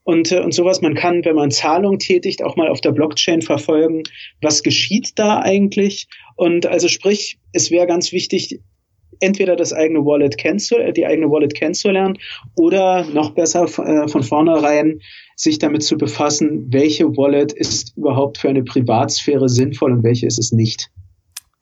[0.03, 3.43] Und, äh, und sowas, man kann, wenn man Zahlungen tätigt, auch mal auf der Blockchain
[3.43, 4.03] verfolgen,
[4.41, 6.07] was geschieht da eigentlich?
[6.35, 8.59] Und also sprich, es wäre ganz wichtig,
[9.21, 12.17] entweder das eigene Wallet kennenzulernen, die eigene Wallet kennenzulernen
[12.55, 14.99] oder noch besser äh, von vornherein
[15.35, 20.37] sich damit zu befassen, welche Wallet ist überhaupt für eine Privatsphäre sinnvoll und welche ist
[20.37, 20.91] es nicht.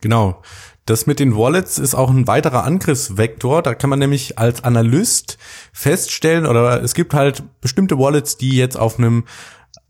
[0.01, 0.41] Genau.
[0.86, 3.62] Das mit den Wallets ist auch ein weiterer Angriffsvektor.
[3.62, 5.38] Da kann man nämlich als Analyst
[5.72, 9.26] feststellen, oder es gibt halt bestimmte Wallets, die jetzt auf einem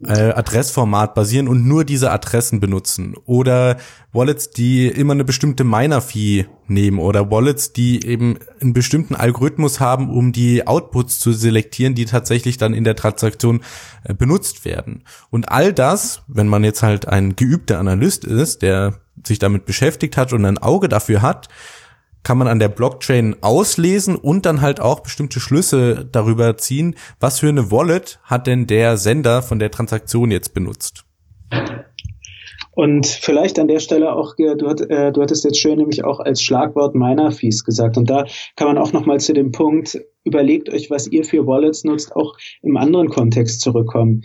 [0.05, 3.77] äh, Adressformat basieren und nur diese Adressen benutzen oder
[4.13, 10.09] Wallets, die immer eine bestimmte Miner-Fee nehmen oder Wallets, die eben einen bestimmten Algorithmus haben,
[10.09, 13.61] um die Outputs zu selektieren, die tatsächlich dann in der Transaktion
[14.03, 15.03] äh, benutzt werden.
[15.29, 20.15] Und all das, wenn man jetzt halt ein geübter Analyst ist, der sich damit beschäftigt
[20.15, 21.49] hat und ein Auge dafür hat,
[22.23, 27.39] kann man an der Blockchain auslesen und dann halt auch bestimmte Schlüsse darüber ziehen, was
[27.39, 31.05] für eine Wallet hat denn der Sender von der Transaktion jetzt benutzt.
[32.79, 36.41] Und vielleicht an der Stelle auch, du, äh, du hattest jetzt schön nämlich auch als
[36.41, 37.97] Schlagwort Miner Fees gesagt.
[37.97, 38.23] Und da
[38.55, 42.37] kann man auch nochmal zu dem Punkt, überlegt euch, was ihr für Wallets nutzt, auch
[42.61, 44.23] im anderen Kontext zurückkommen.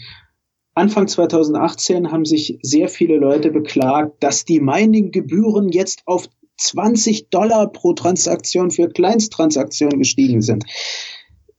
[0.74, 7.70] Anfang 2018 haben sich sehr viele Leute beklagt, dass die Mining-Gebühren jetzt auf 20 Dollar
[7.70, 10.64] pro Transaktion für Kleinsttransaktionen gestiegen sind.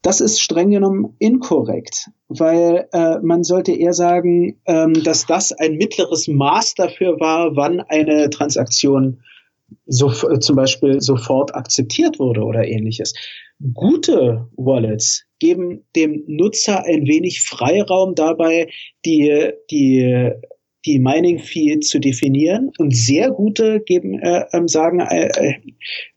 [0.02, 5.76] Das ist streng genommen inkorrekt, weil äh, man sollte eher sagen, ähm, dass das ein
[5.78, 9.20] mittleres Maß dafür war, wann eine Transaktion
[9.86, 13.14] so, äh, zum Beispiel sofort akzeptiert wurde oder ähnliches.
[13.74, 18.68] Gute Wallets geben dem Nutzer ein wenig Freiraum dabei,
[19.04, 20.30] die, die
[20.86, 25.54] die Mining Fee zu definieren und sehr gute geben äh, ähm, sagen äh, äh,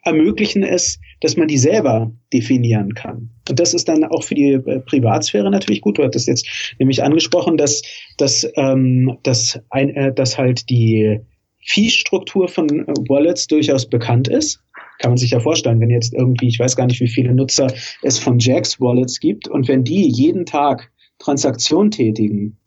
[0.04, 3.32] ermöglichen es, dass man die selber definieren kann.
[3.50, 5.98] Und das ist dann auch für die äh, Privatsphäre natürlich gut.
[5.98, 6.48] Du hattest jetzt
[6.78, 7.82] nämlich angesprochen, dass
[8.18, 11.20] dass ähm, dass, ein, äh, dass halt die
[11.66, 14.62] Fee-Struktur von äh, Wallets durchaus bekannt ist.
[15.00, 17.74] Kann man sich ja vorstellen, wenn jetzt irgendwie, ich weiß gar nicht, wie viele Nutzer
[18.02, 22.58] es von Jax Wallets gibt und wenn die jeden Tag Transaktionen tätigen,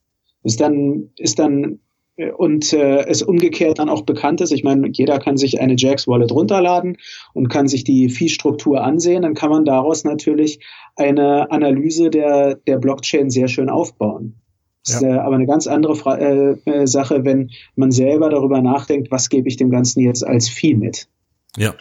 [0.42, 1.78] ist dann, ist dann
[2.16, 6.06] und äh, es umgekehrt dann auch bekannt ist, ich meine, jeder kann sich eine Jax
[6.06, 6.98] Wallet runterladen
[7.32, 10.60] und kann sich die Fee-Struktur ansehen, dann kann man daraus natürlich
[10.94, 14.42] eine Analyse der, der Blockchain sehr schön aufbauen.
[14.84, 15.08] Das ja.
[15.08, 19.10] ist äh, aber eine ganz andere Fra äh, äh, Sache, wenn man selber darüber nachdenkt,
[19.10, 21.08] was gebe ich dem Ganzen jetzt als Fee mit.
[21.56, 21.74] Ja,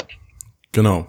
[0.71, 1.07] genau.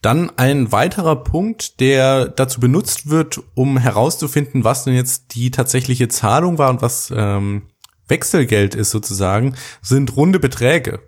[0.00, 6.08] Dann ein weiterer Punkt, der dazu benutzt wird, um herauszufinden, was denn jetzt die tatsächliche
[6.08, 7.62] Zahlung war und was ähm,
[8.08, 11.00] Wechselgeld ist sozusagen, sind runde Beträge.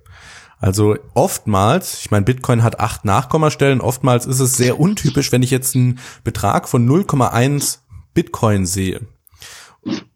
[0.58, 5.50] Also oftmals, ich meine, Bitcoin hat acht Nachkommastellen, oftmals ist es sehr untypisch, wenn ich
[5.50, 7.78] jetzt einen Betrag von 0,1
[8.14, 9.02] Bitcoin sehe.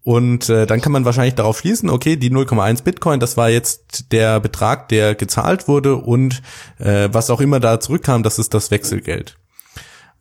[0.02, 4.10] Und äh, dann kann man wahrscheinlich darauf schließen, okay, die 0,1 Bitcoin, das war jetzt
[4.12, 6.42] der Betrag, der gezahlt wurde und
[6.78, 9.36] äh, was auch immer da zurückkam, das ist das Wechselgeld.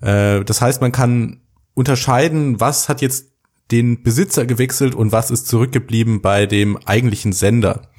[0.01, 1.39] Äh, das heißt, man kann
[1.73, 3.28] unterscheiden, was hat jetzt
[3.71, 7.89] den Besitzer gewechselt und was ist zurückgeblieben bei dem eigentlichen Sender.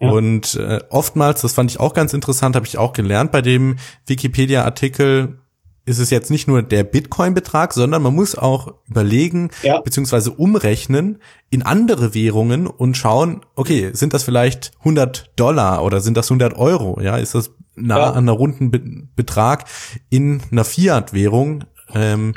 [0.00, 0.10] Ja.
[0.10, 3.76] Und äh, oftmals, das fand ich auch ganz interessant, habe ich auch gelernt bei dem
[4.06, 5.38] Wikipedia-Artikel,
[5.84, 9.80] ist es jetzt nicht nur der Bitcoin-Betrag, sondern man muss auch überlegen, ja.
[9.80, 11.18] beziehungsweise umrechnen
[11.50, 16.54] in andere Währungen und schauen, okay, sind das vielleicht 100 Dollar oder sind das 100
[16.56, 17.00] Euro?
[17.00, 18.10] Ja, ist das nah ja.
[18.10, 18.80] an einer runden Be
[19.16, 19.64] Betrag
[20.08, 21.64] in einer Fiat-Währung?
[21.94, 22.34] Ähm,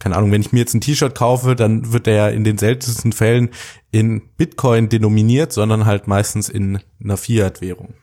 [0.00, 3.12] keine Ahnung, wenn ich mir jetzt ein T-Shirt kaufe, dann wird der in den seltensten
[3.12, 3.50] Fällen
[3.90, 7.94] in Bitcoin denominiert, sondern halt meistens in einer Fiat-Währung.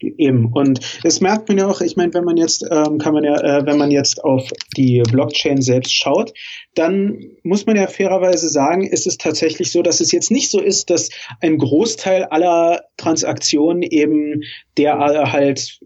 [0.00, 0.46] Eben.
[0.52, 3.36] Und das merkt man ja auch, ich meine, wenn man jetzt, ähm, kann man ja,
[3.36, 6.32] äh, wenn man jetzt auf die Blockchain selbst schaut,
[6.74, 10.58] dann muss man ja fairerweise sagen, ist es tatsächlich so, dass es jetzt nicht so
[10.60, 11.10] ist, dass
[11.40, 14.42] ein Großteil aller Transaktionen eben
[14.78, 15.80] der halt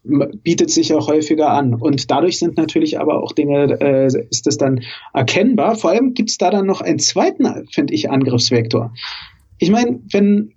[0.03, 1.73] bietet sich auch häufiger an.
[1.73, 4.81] Und dadurch sind natürlich aber auch Dinge, äh, ist das dann
[5.13, 5.75] erkennbar.
[5.75, 8.93] Vor allem gibt es da dann noch einen zweiten, finde ich, Angriffsvektor.
[9.57, 10.53] Ich meine, wenn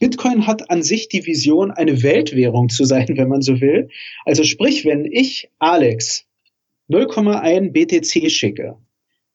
[0.00, 3.88] Bitcoin hat an sich die Vision, eine Weltwährung zu sein, wenn man so will.
[4.24, 6.24] Also sprich, wenn ich Alex
[6.90, 8.76] 0,1 BTC schicke,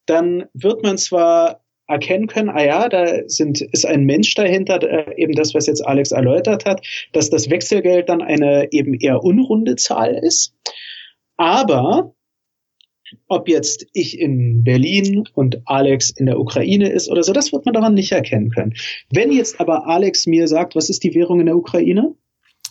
[0.05, 1.62] dann wird man zwar
[1.93, 5.85] erkennen können, ah ja, da sind, ist ein Mensch dahinter, äh, eben das, was jetzt
[5.85, 10.53] Alex erläutert hat, dass das Wechselgeld dann eine eben eher unrunde Zahl ist.
[11.37, 12.13] Aber
[13.27, 17.65] ob jetzt ich in Berlin und Alex in der Ukraine ist oder so, das wird
[17.65, 18.73] man daran nicht erkennen können.
[19.11, 22.15] Wenn jetzt aber Alex mir sagt, was ist die Währung in der Ukraine?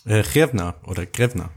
[0.07, 1.51] Äh, Grevna oder Grevna.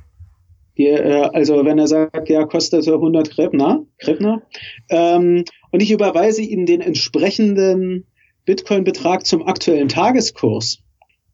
[0.78, 4.42] Die, äh, also wenn er sagt, ja, kostet so 100 Grevna, Grevna
[4.90, 5.46] ähm,
[5.76, 8.06] und ich überweise Ihnen den entsprechenden
[8.46, 10.80] Bitcoin-Betrag zum aktuellen Tageskurs,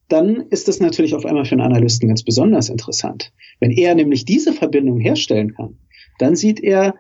[0.07, 3.31] dann ist das natürlich auf einmal für einen Analysten ganz besonders interessant.
[3.59, 5.77] Wenn er nämlich diese Verbindung herstellen kann,
[6.17, 6.95] dann sieht er,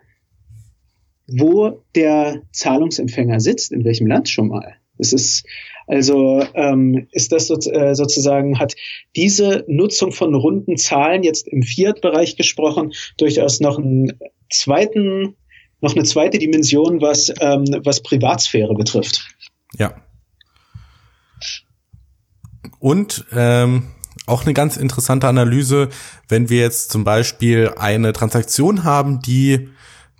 [1.25, 4.75] wo der Zahlungsempfänger sitzt, in welchem Land schon mal.
[4.99, 5.43] Es ist
[5.87, 8.75] also ähm, ist das so, äh, sozusagen hat
[9.15, 14.13] diese Nutzung von runden Zahlen jetzt im Fiat-Bereich gesprochen durchaus noch einen
[14.51, 15.37] zweiten
[15.81, 19.25] noch eine zweite Dimension, was ähm, was Privatsphäre betrifft.
[19.77, 19.95] Ja.
[22.79, 23.83] Und ähm,
[24.27, 25.89] auch eine ganz interessante Analyse,
[26.27, 29.69] wenn wir jetzt zum Beispiel eine Transaktion haben, die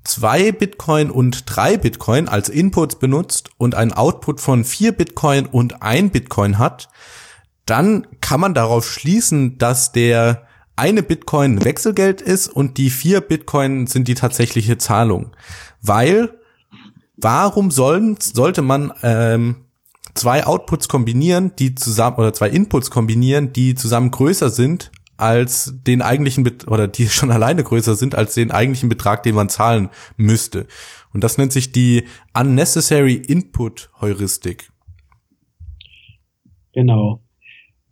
[0.03, 5.81] zwei Bitcoin und drei Bitcoin als Inputs benutzt und ein Output von vier Bitcoin und
[5.81, 6.89] ein Bitcoin hat,
[7.65, 10.47] dann kann man darauf schließen, dass der
[10.81, 15.35] eine Bitcoin Wechselgeld ist und die vier Bitcoin sind die tatsächliche Zahlung.
[15.79, 16.39] Weil,
[17.17, 19.65] warum sollen, sollte man ähm,
[20.15, 26.01] zwei Outputs kombinieren, die zusammen, oder zwei Inputs kombinieren, die zusammen größer sind als den
[26.01, 29.91] eigentlichen Bet oder die schon alleine größer sind als den eigentlichen Betrag, den man zahlen
[30.17, 30.65] müsste.
[31.13, 34.71] Und das nennt sich die Unnecessary Input Heuristik.
[36.73, 37.21] Genau.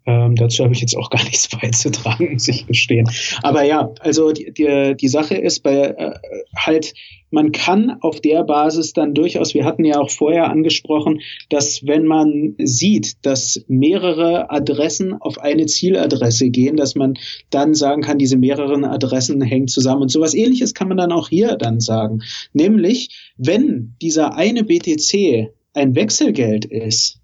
[0.10, 3.07] Ähm, dazu habe ich jetzt auch gar nichts beizutragen, muss ich gestehen.
[3.43, 6.14] Aber ja, also die, die, die Sache ist bei äh,
[6.57, 6.95] halt,
[7.30, 12.05] man kann auf der Basis dann durchaus, wir hatten ja auch vorher angesprochen, dass wenn
[12.05, 17.14] man sieht, dass mehrere Adressen auf eine Zieladresse gehen, dass man
[17.51, 20.01] dann sagen kann, diese mehreren Adressen hängen zusammen.
[20.01, 22.22] Und sowas ähnliches kann man dann auch hier dann sagen.
[22.53, 27.20] Nämlich, wenn dieser eine BTC ein Wechselgeld ist,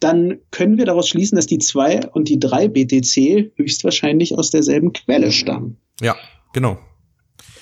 [0.00, 4.92] dann können wir daraus schließen, dass die zwei und die drei BTC höchstwahrscheinlich aus derselben
[4.92, 5.78] Quelle stammen.
[6.00, 6.16] Ja,
[6.52, 6.78] genau.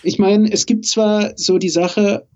[0.03, 2.29] Ich meine, es gibt zwar so die Sache,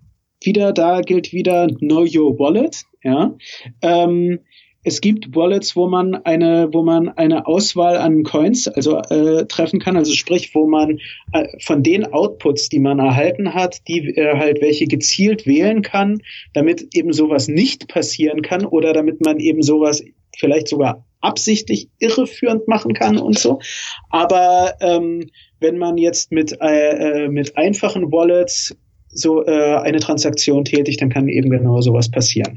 [0.42, 3.36] wieder da gilt wieder Know Your Wallet, ja.
[3.82, 4.40] Ähm,
[4.83, 9.78] es gibt Wallets, wo man eine, wo man eine Auswahl an Coins also äh, treffen
[9.78, 10.99] kann, also sprich, wo man
[11.33, 16.22] äh, von den Outputs, die man erhalten hat, die äh, halt welche gezielt wählen kann,
[16.55, 20.03] damit eben sowas nicht passieren kann oder damit man eben sowas
[20.39, 23.61] vielleicht sogar absichtlich irreführend machen kann und so.
[24.09, 25.28] Aber ähm,
[25.59, 28.74] wenn man jetzt mit äh, äh mit einfachen Wallets
[29.09, 32.57] so äh, eine Transaktion tätigt, dann kann eben genau sowas passieren.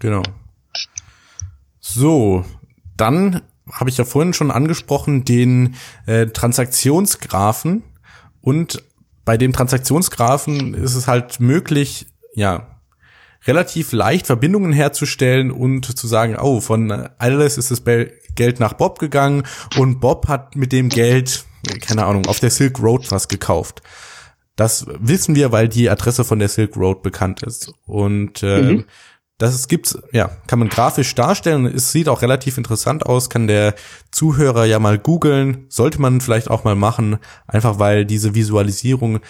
[0.00, 0.22] Genau.
[1.98, 2.44] So,
[2.96, 3.42] dann
[3.72, 5.74] habe ich ja vorhin schon angesprochen, den
[6.06, 7.82] äh, Transaktionsgraphen.
[8.40, 8.84] Und
[9.24, 12.78] bei dem Transaktionsgraphen ist es halt möglich, ja,
[13.48, 17.82] relativ leicht Verbindungen herzustellen und zu sagen, oh, von Alice ist das
[18.36, 19.42] Geld nach Bob gegangen
[19.76, 21.46] und Bob hat mit dem Geld,
[21.80, 23.82] keine Ahnung, auf der Silk Road was gekauft.
[24.54, 27.72] Das wissen wir, weil die Adresse von der Silk Road bekannt ist.
[27.86, 28.84] Und äh, mhm.
[29.38, 31.64] Das gibt's, ja, kann man grafisch darstellen.
[31.64, 33.74] Es sieht auch relativ interessant aus, kann der
[34.10, 35.66] Zuhörer ja mal googeln.
[35.68, 39.20] Sollte man vielleicht auch mal machen, einfach weil diese Visualisierung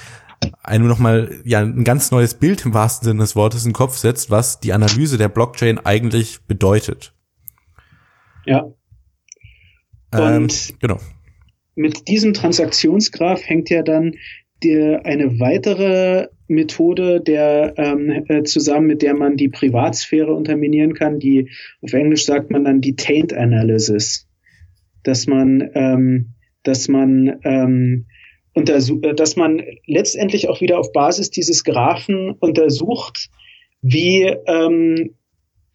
[0.63, 3.97] einem nochmal ja ein ganz neues Bild im wahrsten Sinne des Wortes in den Kopf
[3.97, 7.13] setzt, was die Analyse der Blockchain eigentlich bedeutet.
[8.47, 8.65] Ja.
[10.13, 11.01] Ähm, Und ähm, genau.
[11.75, 14.15] Mit diesem Transaktionsgraph hängt ja dann
[14.63, 21.19] die, eine weitere Methode, der ähm, äh, zusammen mit der man die Privatsphäre unterminieren kann,
[21.19, 21.51] die
[21.83, 24.27] auf Englisch sagt man dann Detained Analysis,
[25.03, 28.07] dass man ähm, dass man ähm,
[28.55, 33.29] äh, dass man letztendlich auch wieder auf Basis dieses Graphen untersucht,
[33.83, 35.15] wie ähm,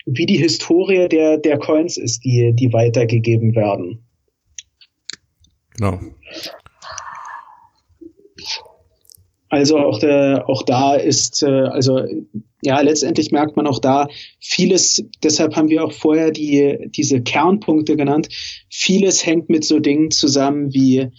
[0.06, 4.06] wie die Historie der der Coins ist, die die weitergegeben werden.
[5.78, 6.00] Genau.
[9.54, 12.02] Also auch, der, auch da ist, äh, also
[12.64, 14.08] ja, letztendlich merkt man auch da
[14.40, 18.30] vieles, deshalb haben wir auch vorher die, diese Kernpunkte genannt.
[18.68, 21.12] Vieles hängt mit so Dingen zusammen wie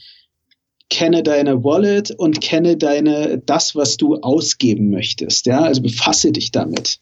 [0.90, 5.46] kenne deine Wallet und kenne deine, das, was du ausgeben möchtest.
[5.46, 6.98] Ja, also befasse dich damit.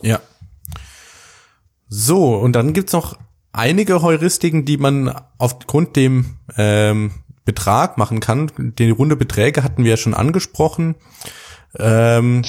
[0.00, 0.22] Ja.
[1.90, 3.18] So, und dann gibt's noch
[3.52, 7.10] einige Heuristiken, die man aufgrund dem ähm,
[7.44, 8.50] Betrag machen kann.
[8.78, 10.94] Die runde Beträge hatten wir ja schon angesprochen.
[11.78, 12.42] Ähm,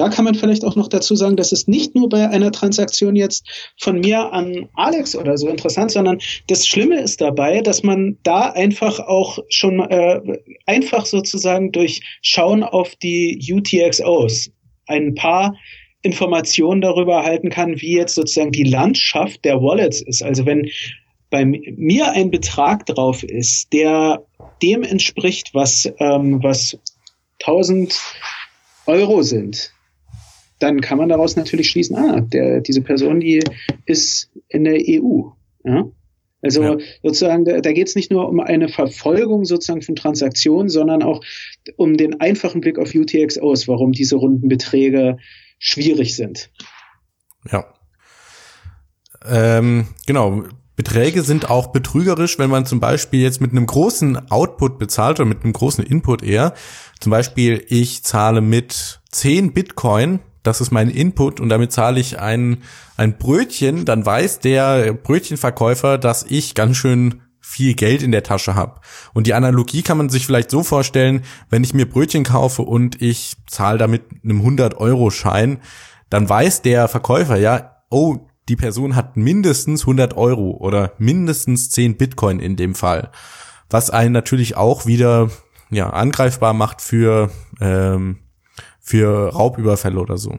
[0.00, 3.16] da kann man vielleicht auch noch dazu sagen, dass es nicht nur bei einer Transaktion
[3.16, 3.46] jetzt
[3.78, 8.50] von mir an Alex oder so interessant, sondern das Schlimme ist dabei, dass man da
[8.50, 10.20] einfach auch schon äh,
[10.64, 14.50] einfach sozusagen durch Schauen auf die UTXOs
[14.86, 15.54] ein paar
[16.00, 20.22] Informationen darüber erhalten kann, wie jetzt sozusagen die Landschaft der Wallets ist.
[20.22, 20.70] Also wenn
[21.30, 24.24] bei mir ein Betrag drauf ist, der
[24.62, 26.78] dem entspricht, was, ähm, was
[27.40, 27.98] 1000
[28.86, 29.72] Euro sind,
[30.58, 33.42] dann kann man daraus natürlich schließen, ah, der, diese Person, die
[33.86, 35.30] ist in der EU.
[35.64, 35.84] Ja?
[36.42, 36.76] Also ja.
[37.02, 41.22] sozusagen, da, da geht es nicht nur um eine Verfolgung sozusagen von Transaktionen, sondern auch
[41.76, 45.18] um den einfachen Blick auf UTXOs, warum diese runden Beträge
[45.58, 46.50] schwierig sind.
[47.50, 47.66] Ja.
[49.26, 50.44] Ähm, genau.
[50.82, 55.28] Beträge sind auch betrügerisch, wenn man zum Beispiel jetzt mit einem großen Output bezahlt oder
[55.28, 56.54] mit einem großen Input eher.
[57.00, 62.18] Zum Beispiel, ich zahle mit 10 Bitcoin das ist mein Input und damit zahle ich
[62.18, 62.62] ein,
[62.96, 68.54] ein Brötchen, dann weiß der Brötchenverkäufer, dass ich ganz schön viel Geld in der Tasche
[68.54, 68.80] habe.
[69.12, 73.02] Und die Analogie kann man sich vielleicht so vorstellen, wenn ich mir Brötchen kaufe und
[73.02, 75.58] ich zahle damit einem 100-Euro-Schein,
[76.08, 81.96] dann weiß der Verkäufer ja, oh, die Person hat mindestens 100 Euro oder mindestens 10
[81.96, 83.12] Bitcoin in dem Fall.
[83.70, 85.30] Was einen natürlich auch wieder
[85.70, 87.30] ja, angreifbar macht für
[87.60, 88.18] ähm,
[88.80, 90.36] für Raubüberfälle oder so.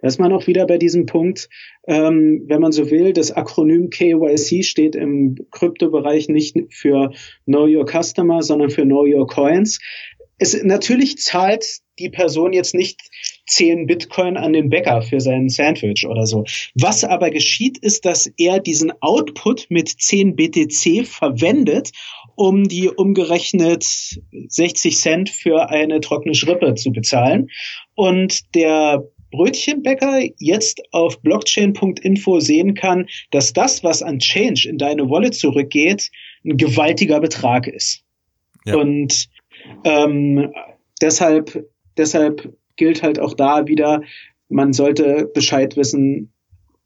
[0.00, 1.48] Da ist man auch wieder bei diesem Punkt,
[1.86, 7.12] ähm, wenn man so will, das Akronym KYC steht im Kryptobereich nicht für
[7.46, 9.78] Know Your Customer, sondern für Know Your Coins.
[10.38, 11.64] Es, natürlich zahlt
[11.98, 13.00] die Person jetzt nicht
[13.50, 16.44] 10 Bitcoin an den Bäcker für seinen Sandwich oder so.
[16.74, 21.90] Was aber geschieht, ist, dass er diesen Output mit 10 BTC verwendet,
[22.36, 23.84] um die umgerechnet
[24.48, 27.48] 60 Cent für eine trockene Schrippe zu bezahlen.
[27.94, 35.08] Und der Brötchenbäcker jetzt auf blockchain.info sehen kann, dass das, was an Change in deine
[35.08, 36.10] Wallet zurückgeht,
[36.44, 38.04] ein gewaltiger Betrag ist.
[38.64, 38.76] Ja.
[38.76, 39.28] Und
[39.84, 40.52] ähm,
[41.00, 41.64] deshalb,
[41.96, 44.02] deshalb gilt halt auch da wieder,
[44.48, 46.32] man sollte Bescheid wissen,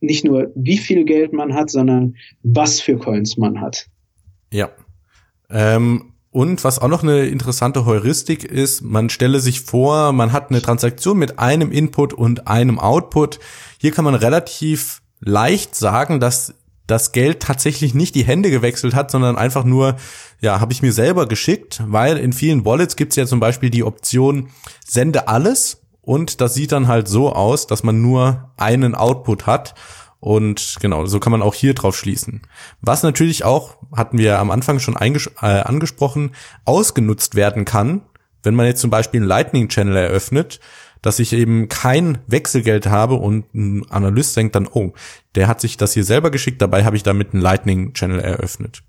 [0.00, 3.86] nicht nur wie viel Geld man hat, sondern was für Coins man hat.
[4.52, 4.70] Ja.
[5.48, 10.50] Ähm, und was auch noch eine interessante Heuristik ist, man stelle sich vor, man hat
[10.50, 13.38] eine Transaktion mit einem Input und einem Output.
[13.78, 16.54] Hier kann man relativ leicht sagen, dass
[16.88, 19.94] das Geld tatsächlich nicht die Hände gewechselt hat, sondern einfach nur,
[20.40, 23.70] ja, habe ich mir selber geschickt, weil in vielen Wallets gibt es ja zum Beispiel
[23.70, 24.48] die Option,
[24.84, 29.74] sende alles und das sieht dann halt so aus, dass man nur einen Output hat.
[30.20, 32.42] Und genau, so kann man auch hier drauf schließen.
[32.80, 36.30] Was natürlich auch, hatten wir am Anfang schon äh, angesprochen,
[36.64, 38.02] ausgenutzt werden kann,
[38.42, 40.60] wenn man jetzt zum Beispiel einen Lightning Channel eröffnet,
[41.02, 44.94] dass ich eben kein Wechselgeld habe und ein Analyst denkt dann, oh,
[45.34, 48.82] der hat sich das hier selber geschickt, dabei habe ich damit einen Lightning Channel eröffnet.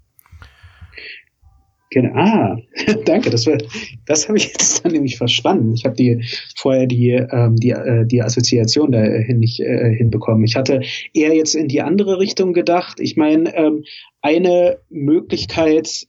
[1.91, 2.13] Genau.
[2.15, 2.57] Ah,
[3.05, 3.29] danke.
[3.29, 3.57] Das, war,
[4.05, 5.73] das habe ich jetzt dann nämlich verstanden.
[5.73, 6.23] Ich habe die
[6.55, 10.43] vorher die ähm, die äh, die Assoziation dahin nicht äh, hinbekommen.
[10.43, 10.81] Ich hatte
[11.13, 12.99] eher jetzt in die andere Richtung gedacht.
[12.99, 13.83] Ich meine, ähm,
[14.21, 16.07] eine Möglichkeit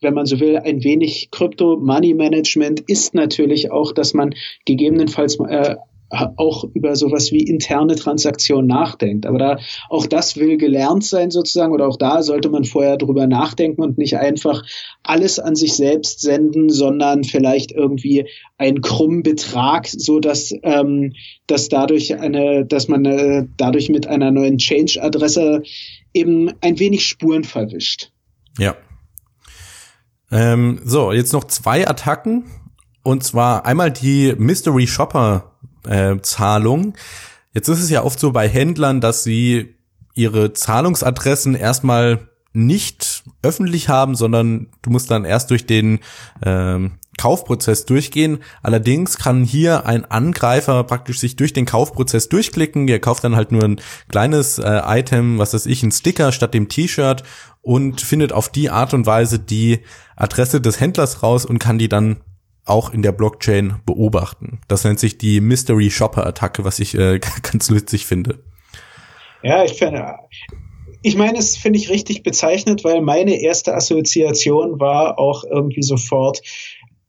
[0.00, 5.76] wenn man so will, ein wenig Krypto-Money-Management ist natürlich auch, dass man gegebenenfalls äh,
[6.10, 9.26] auch über sowas wie interne Transaktionen nachdenkt.
[9.26, 9.58] Aber da
[9.90, 13.98] auch das will gelernt sein sozusagen oder auch da sollte man vorher drüber nachdenken und
[13.98, 14.62] nicht einfach
[15.02, 21.12] alles an sich selbst senden, sondern vielleicht irgendwie einen krummen Betrag, so dass ähm,
[21.46, 25.62] dass dadurch eine, dass man äh, dadurch mit einer neuen Change-Adresse
[26.14, 28.10] eben ein wenig Spuren verwischt.
[28.58, 28.76] Ja.
[30.30, 32.44] Ähm, so, jetzt noch zwei Attacken.
[33.02, 35.57] Und zwar einmal die Mystery Shopper
[35.88, 36.94] äh, Zahlung.
[37.52, 39.74] Jetzt ist es ja oft so bei Händlern, dass sie
[40.14, 46.00] ihre Zahlungsadressen erstmal nicht öffentlich haben, sondern du musst dann erst durch den
[46.44, 48.38] ähm, Kaufprozess durchgehen.
[48.62, 52.88] Allerdings kann hier ein Angreifer praktisch sich durch den Kaufprozess durchklicken.
[52.88, 56.54] Er kauft dann halt nur ein kleines äh, Item, was weiß ich, ein Sticker statt
[56.54, 57.22] dem T-Shirt
[57.60, 59.80] und findet auf die Art und Weise die
[60.16, 62.18] Adresse des Händlers raus und kann die dann
[62.68, 64.60] auch in der Blockchain beobachten.
[64.68, 68.38] Das nennt sich die Mystery Shopper Attacke, was ich äh, ganz nützlich finde.
[69.42, 70.16] Ja, ich finde,
[71.02, 76.42] ich meine, es finde ich richtig bezeichnet, weil meine erste Assoziation war auch irgendwie sofort,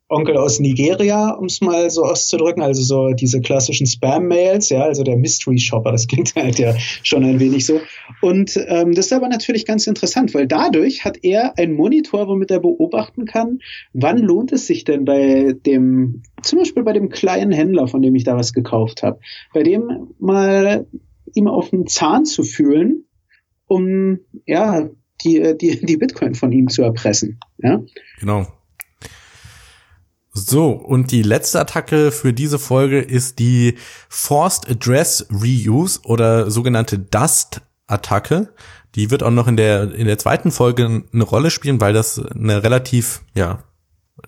[0.09, 5.03] Onkel aus Nigeria, um es mal so auszudrücken, also so diese klassischen Spam-Mails, ja, also
[5.03, 6.73] der Mystery Shopper, das klingt halt ja
[7.03, 7.79] schon ein wenig so.
[8.21, 12.49] Und ähm, das ist aber natürlich ganz interessant, weil dadurch hat er einen Monitor, womit
[12.49, 13.59] er beobachten kann,
[13.93, 18.15] wann lohnt es sich denn bei dem, zum Beispiel bei dem kleinen Händler, von dem
[18.15, 19.19] ich da was gekauft habe,
[19.53, 20.87] bei dem mal
[21.35, 23.05] ihm auf den Zahn zu fühlen,
[23.67, 24.89] um ja
[25.23, 27.39] die, die, die Bitcoin von ihm zu erpressen.
[27.59, 27.83] Ja?
[28.19, 28.47] Genau.
[30.31, 33.77] So, und die letzte Attacke für diese Folge ist die
[34.09, 38.53] Forced Address Reuse oder sogenannte Dust-Attacke.
[38.95, 42.19] Die wird auch noch in der, in der zweiten Folge eine Rolle spielen, weil das
[42.19, 43.63] eine relativ, ja,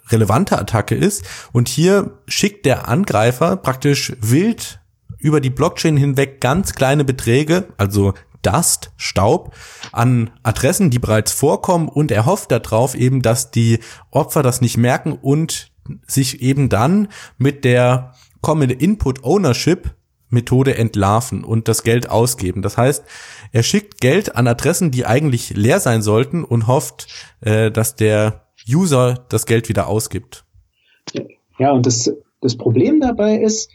[0.09, 1.23] relevante Attacke ist.
[1.51, 4.79] Und hier schickt der Angreifer praktisch wild
[5.17, 9.53] über die Blockchain hinweg ganz kleine Beträge, also Dust, Staub,
[9.91, 13.79] an Adressen, die bereits vorkommen und er hofft darauf eben, dass die
[14.09, 15.70] Opfer das nicht merken und
[16.07, 19.95] sich eben dann mit der Common Input Ownership
[20.31, 22.61] Methode entlarven und das Geld ausgeben.
[22.61, 23.03] Das heißt,
[23.51, 27.07] er schickt Geld an Adressen, die eigentlich leer sein sollten und hofft,
[27.41, 30.45] äh, dass der User das Geld wieder ausgibt.
[31.59, 33.69] Ja, und das, das Problem dabei ist,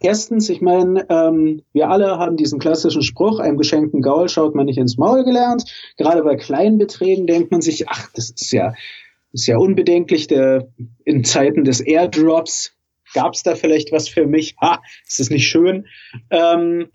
[0.00, 4.66] Erstens, ich meine, ähm, wir alle haben diesen klassischen Spruch, einem geschenkten Gaul schaut man
[4.66, 5.64] nicht ins Maul gelernt.
[5.96, 8.74] Gerade bei kleinen Beträgen denkt man sich, ach, das ist ja,
[9.40, 10.26] ist ja unbedenklich.
[10.26, 10.68] Der,
[11.04, 12.76] in Zeiten des Airdrops
[13.14, 14.56] gab es da vielleicht was für mich.
[14.60, 15.86] Ha, ist das nicht schön?
[16.30, 16.90] Ähm,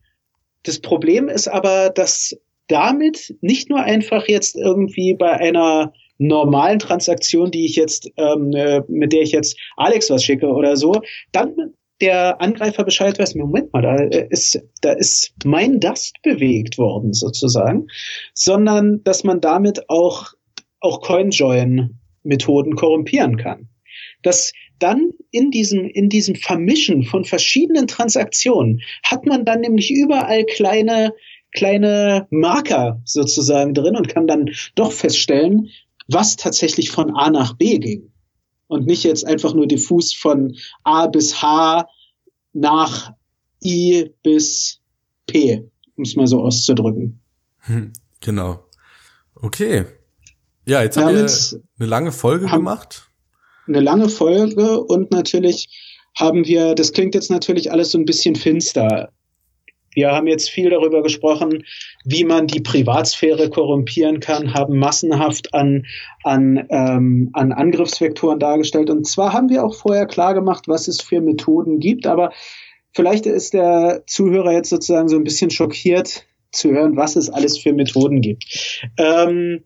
[0.64, 2.38] das Problem ist aber, dass
[2.68, 8.82] damit nicht nur einfach jetzt irgendwie bei einer normalen Transaktion, die ich jetzt, ähm, äh,
[8.88, 11.02] mit der ich jetzt Alex was schicke oder so,
[11.32, 17.14] dann der Angreifer Bescheid weiß, Moment mal, da ist, da ist mein Dust bewegt worden
[17.14, 17.88] sozusagen,
[18.34, 20.34] sondern dass man damit auch,
[20.80, 21.02] auch
[22.24, 23.70] CoinJoin-Methoden korrumpieren kann.
[24.22, 30.45] Dass dann in diesem, in diesem Vermischen von verschiedenen Transaktionen hat man dann nämlich überall
[30.45, 31.14] kleine,
[31.52, 35.70] kleine Marker sozusagen drin und kann dann doch feststellen,
[36.08, 38.12] was tatsächlich von A nach B ging
[38.68, 41.88] und nicht jetzt einfach nur diffus von A bis H
[42.54, 43.14] nach
[43.64, 44.82] I bis
[45.28, 47.22] P, um es mal so auszudrücken.
[47.60, 48.66] Hm, genau.
[49.36, 49.86] Okay.
[50.65, 51.27] Ja, jetzt haben wir
[51.80, 53.10] eine lange Folge gemacht.
[53.68, 55.69] Eine lange Folge und natürlich
[56.18, 59.11] haben wir, das klingt jetzt natürlich alles so ein bisschen finster.
[59.95, 61.64] Wir haben jetzt viel darüber gesprochen,
[62.03, 65.85] wie man die Privatsphäre korrumpieren kann, haben massenhaft an,
[66.23, 68.90] an, ähm, an Angriffsvektoren dargestellt.
[68.90, 72.31] Und zwar haben wir auch vorher klar gemacht, was es für Methoden gibt, aber
[72.94, 77.57] vielleicht ist der Zuhörer jetzt sozusagen so ein bisschen schockiert zu hören, was es alles
[77.57, 78.81] für Methoden gibt.
[78.98, 79.64] Ähm,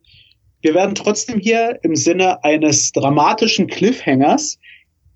[0.67, 4.59] wir werden trotzdem hier im Sinne eines dramatischen Cliffhangers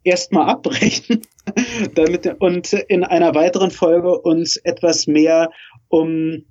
[0.02, 1.24] erstmal abbrechen
[1.96, 5.52] damit, und in einer weiteren Folge uns etwas mehr
[5.90, 6.46] um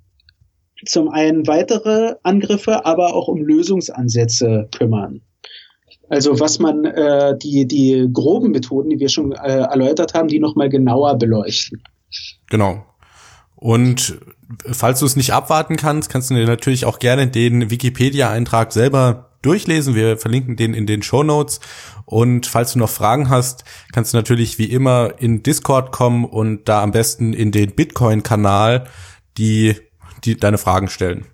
[0.85, 5.21] zum einen weitere Angriffe, aber auch um Lösungsansätze kümmern.
[6.07, 10.39] Also was man äh, die die groben Methoden, die wir schon äh, erläutert haben, die
[10.39, 11.81] noch mal genauer beleuchten.
[12.51, 12.85] Genau.
[13.61, 14.17] Und
[14.71, 19.37] falls du es nicht abwarten kannst, kannst du dir natürlich auch gerne den Wikipedia-Eintrag selber
[19.43, 19.93] durchlesen.
[19.93, 21.59] Wir verlinken den in den Show Notes.
[22.05, 23.63] Und falls du noch Fragen hast,
[23.93, 28.87] kannst du natürlich wie immer in Discord kommen und da am besten in den Bitcoin-Kanal
[29.37, 29.75] die,
[30.23, 31.27] die deine Fragen stellen.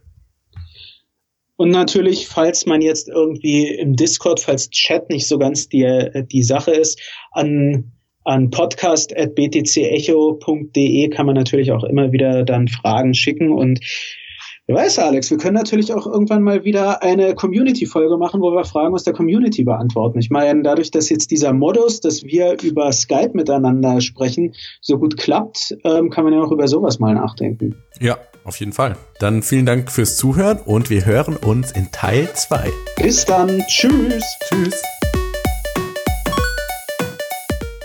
[1.56, 6.44] Und natürlich, falls man jetzt irgendwie im Discord, falls Chat nicht so ganz die, die
[6.44, 7.00] Sache ist,
[7.32, 7.94] an,
[8.28, 13.80] an podcast.btcecho.de kann man natürlich auch immer wieder dann Fragen schicken und
[14.70, 18.66] Wer weiß, Alex, wir können natürlich auch irgendwann mal wieder eine Community-Folge machen, wo wir
[18.66, 20.20] Fragen aus der Community beantworten.
[20.20, 25.16] Ich meine, dadurch, dass jetzt dieser Modus, dass wir über Skype miteinander sprechen, so gut
[25.16, 27.78] klappt, ähm, kann man ja auch über sowas mal nachdenken.
[28.02, 28.98] Ja, auf jeden Fall.
[29.20, 32.70] Dann vielen Dank fürs Zuhören und wir hören uns in Teil 2.
[33.02, 33.64] Bis dann.
[33.70, 34.26] Tschüss.
[34.50, 34.84] Tschüss.